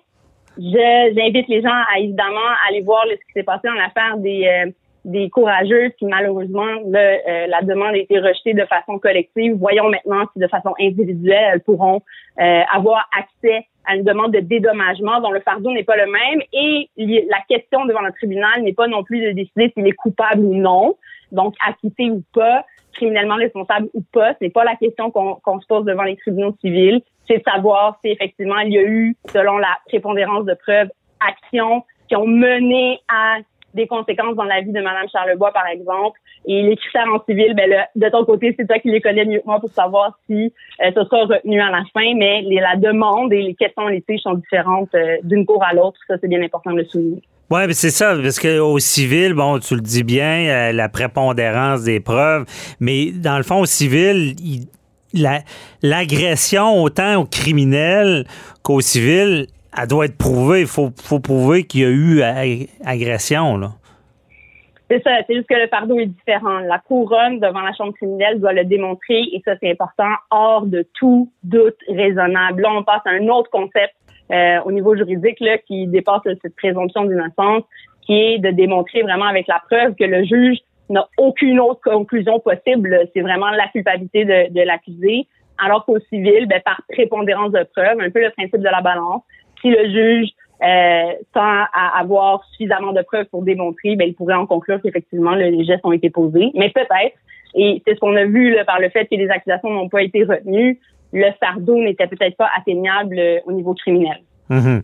[0.57, 4.71] j'invite les gens à évidemment aller voir ce qui s'est passé dans l'affaire des euh,
[5.06, 9.56] des courageuses qui malheureusement euh, la demande a été rejetée de façon collective.
[9.56, 12.01] Voyons maintenant si de façon individuelle elles pourront
[12.39, 16.41] euh, avoir accès à une demande de dédommagement dont le fardeau n'est pas le même
[16.54, 20.39] et la question devant le tribunal n'est pas non plus de décider s'il est coupable
[20.39, 20.95] ou non,
[21.34, 24.34] donc acquitté ou pas, criminellement responsable ou pas.
[24.36, 27.01] Ce n'est pas la question qu'on se pose devant les tribunaux civils.
[27.28, 30.89] C'est de savoir si effectivement il y a eu, selon la prépondérance de preuves,
[31.20, 33.38] actions qui ont mené à
[33.74, 36.19] des conséquences dans la vie de Madame Charlebois, par exemple.
[36.45, 39.39] Et les critères en civil, ben de ton côté, c'est toi qui les connais mieux
[39.39, 43.32] que moi pour savoir si euh, ce sera retenu à la fin, mais la demande
[43.34, 45.97] et les questions litiges sont différentes euh, d'une cour à l'autre.
[46.07, 47.21] Ça, c'est bien important de le souligner.
[47.49, 51.84] Oui, mais c'est ça, parce qu'au civil, bon, tu le dis bien, euh, la prépondérance
[51.84, 52.45] des preuves,
[52.80, 54.34] mais dans le fond, au civil,
[55.84, 58.26] l'agression autant au criminel
[58.63, 59.47] qu'au civil,
[59.78, 60.61] elle doit être prouvée.
[60.61, 62.21] Il faut, faut prouver qu'il y a eu
[62.86, 63.59] agression.
[64.89, 66.59] C'est ça, c'est juste que le fardeau est différent.
[66.59, 70.86] La couronne devant la chambre criminelle doit le démontrer et ça, c'est important, hors de
[70.99, 72.61] tout doute raisonnable.
[72.61, 73.95] Là, on passe à un autre concept
[74.32, 77.63] euh, au niveau juridique là, qui dépasse cette présomption d'innocence,
[78.05, 80.59] qui est de démontrer vraiment avec la preuve que le juge
[80.89, 83.09] n'a aucune autre conclusion possible.
[83.13, 85.28] C'est vraiment la culpabilité de, de l'accusé.
[85.57, 89.24] Alors qu'au civil, ben, par prépondérance de preuve, un peu le principe de la balance,
[89.64, 90.30] si le juge
[90.61, 91.64] euh, sans
[91.95, 95.91] avoir suffisamment de preuves pour démontrer, ben, il pourrait en conclure qu'effectivement les gestes ont
[95.91, 96.51] été posés.
[96.53, 97.18] Mais peut-être,
[97.55, 100.24] et c'est ce qu'on a vu par le fait que les accusations n'ont pas été
[100.24, 100.80] retenues,
[101.11, 104.20] le fardeau n'était peut-être pas atteignable euh, au niveau criminel.
[104.49, 104.80] Mm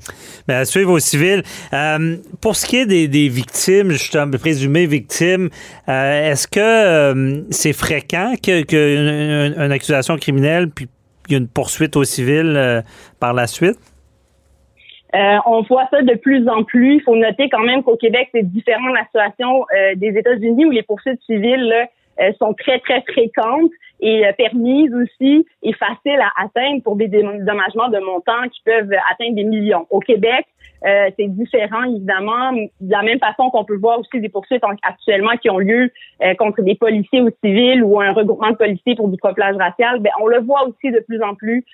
[0.48, 1.44] à suivre au civil.
[1.74, 5.50] Euh, pour ce qui est des, des victimes, justement, présumées victimes,
[5.88, 10.88] euh, est-ce que c'est fréquent qu'une accusation criminelle, puis
[11.28, 12.84] il y a une poursuite au civil
[13.20, 13.78] par la suite?
[15.16, 16.96] Euh, on voit ça de plus en plus.
[16.96, 20.66] Il faut noter quand même qu'au Québec, c'est différent de la situation euh, des États-Unis
[20.66, 21.74] où les poursuites civiles
[22.22, 27.90] euh, sont très, très fréquentes et permises aussi et faciles à atteindre pour des dédommagements
[27.90, 29.88] de montants qui peuvent atteindre des millions.
[29.90, 30.46] Au Québec,
[30.84, 32.52] c'est différent, évidemment.
[32.54, 35.92] De la même façon qu'on peut voir aussi des poursuites actuellement qui ont lieu
[36.38, 40.12] contre des policiers ou civils ou un regroupement de policiers pour du peuplage racial, ben,
[40.22, 41.66] on le voit aussi de plus en plus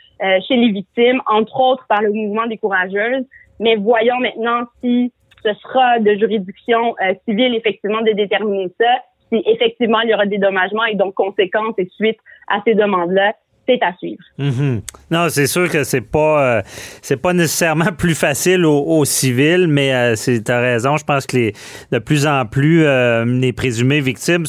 [0.47, 3.25] chez les victimes, entre autres par le mouvement des courageuses.
[3.59, 6.95] Mais voyons maintenant si ce sera de juridiction
[7.27, 8.91] civile, effectivement, de déterminer ça
[9.31, 13.33] si effectivement il y aura des dommagements et donc conséquences et suite à ces demandes-là,
[13.67, 14.21] c'est à suivre.
[14.37, 14.81] Mhm.
[15.11, 16.61] Non, c'est sûr que c'est pas euh,
[17.01, 20.15] c'est pas nécessairement plus facile aux, civils, mais euh,
[20.47, 20.97] as raison.
[20.97, 21.53] Je pense que les,
[21.91, 24.45] de plus en plus euh, les présumés victimes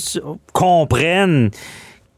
[0.52, 1.50] comprennent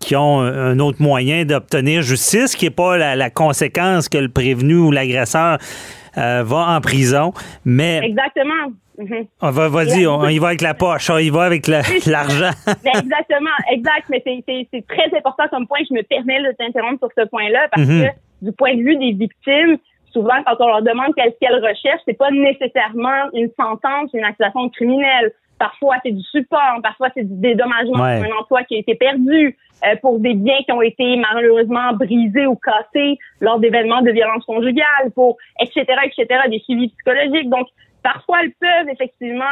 [0.00, 4.76] qu'ils ont un autre moyen d'obtenir justice, qui n'est pas la, conséquence que le prévenu
[4.76, 5.58] ou l'agresseur
[6.18, 7.32] va en prison.
[7.64, 8.72] Mais exactement.
[8.98, 9.26] Mhm.
[9.40, 11.66] On va, vas-y, on, y va avec la poche, on y va avec
[12.06, 12.50] l'argent.
[12.66, 14.06] exactement, exact.
[14.10, 15.78] Mais c'est très important comme point.
[15.88, 18.02] Je me permets de t'interrompre sur ce point-là parce mhm.
[18.02, 19.78] que du point de vue des victimes,
[20.12, 24.68] souvent quand on leur demande qu'est-ce qu'elles recherchent, c'est pas nécessairement une sentence, une accusation
[24.70, 25.32] criminelle.
[25.58, 29.56] Parfois, c'est du support, parfois, c'est du dédommagement pour un emploi qui a été perdu,
[29.84, 34.44] euh, pour des biens qui ont été malheureusement brisés ou cassés lors d'événements de violence
[34.44, 37.48] conjugale, pour etc., etc., des suivis psychologiques.
[37.48, 37.68] Donc,
[38.02, 39.44] Parfois, elles peuvent effectivement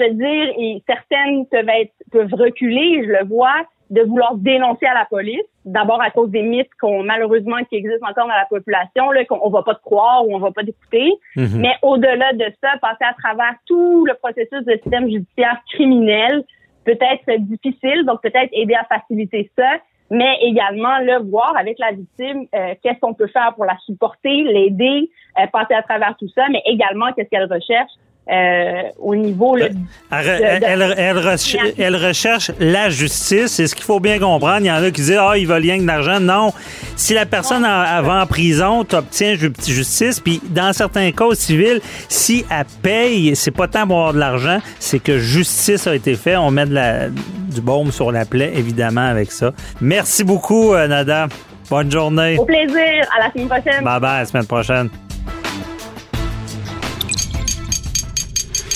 [0.00, 4.94] se dire, et certaines peuvent être peuvent reculer, je le vois, de vouloir dénoncer à
[4.94, 5.44] la police.
[5.64, 9.48] D'abord à cause des mythes qu'on malheureusement qui existent encore dans la population, là, qu'on
[9.50, 11.12] va pas te croire ou on va pas t'écouter.
[11.36, 11.60] Mhm.
[11.60, 16.44] Mais au-delà de ça, passer à travers tout le processus de système judiciaire criminel
[16.84, 19.78] peut être difficile, donc peut-être aider à faciliter ça,
[20.10, 24.42] mais également le voir avec la victime euh, qu'est-ce qu'on peut faire pour la supporter,
[24.42, 25.10] l'aider,
[25.40, 27.92] euh, passer à travers tout ça, mais également qu'est-ce qu'elle recherche
[28.30, 29.56] euh, au niveau.
[29.56, 33.48] elle, elle, recherche, la justice.
[33.48, 34.60] C'est ce qu'il faut bien comprendre.
[34.60, 36.20] Il y en a qui disent Ah, il veulent rien que d'argent.
[36.20, 36.52] Non.
[36.96, 40.20] Si la personne va en prison, tu obtiens justice.
[40.20, 44.58] Puis dans certains cas civils, si elle paye, c'est pas tant pour avoir de l'argent,
[44.78, 46.38] c'est que justice a été faite.
[46.38, 49.52] On met de la, du baume sur la plaie, évidemment, avec ça.
[49.80, 51.28] Merci beaucoup, euh, Nada.
[51.70, 52.36] Bonne journée.
[52.38, 53.06] Au plaisir.
[53.16, 53.84] À la semaine prochaine.
[53.84, 54.90] Bye bye, à la semaine prochaine.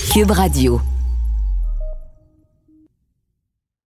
[0.08, 0.97] Cube Radio.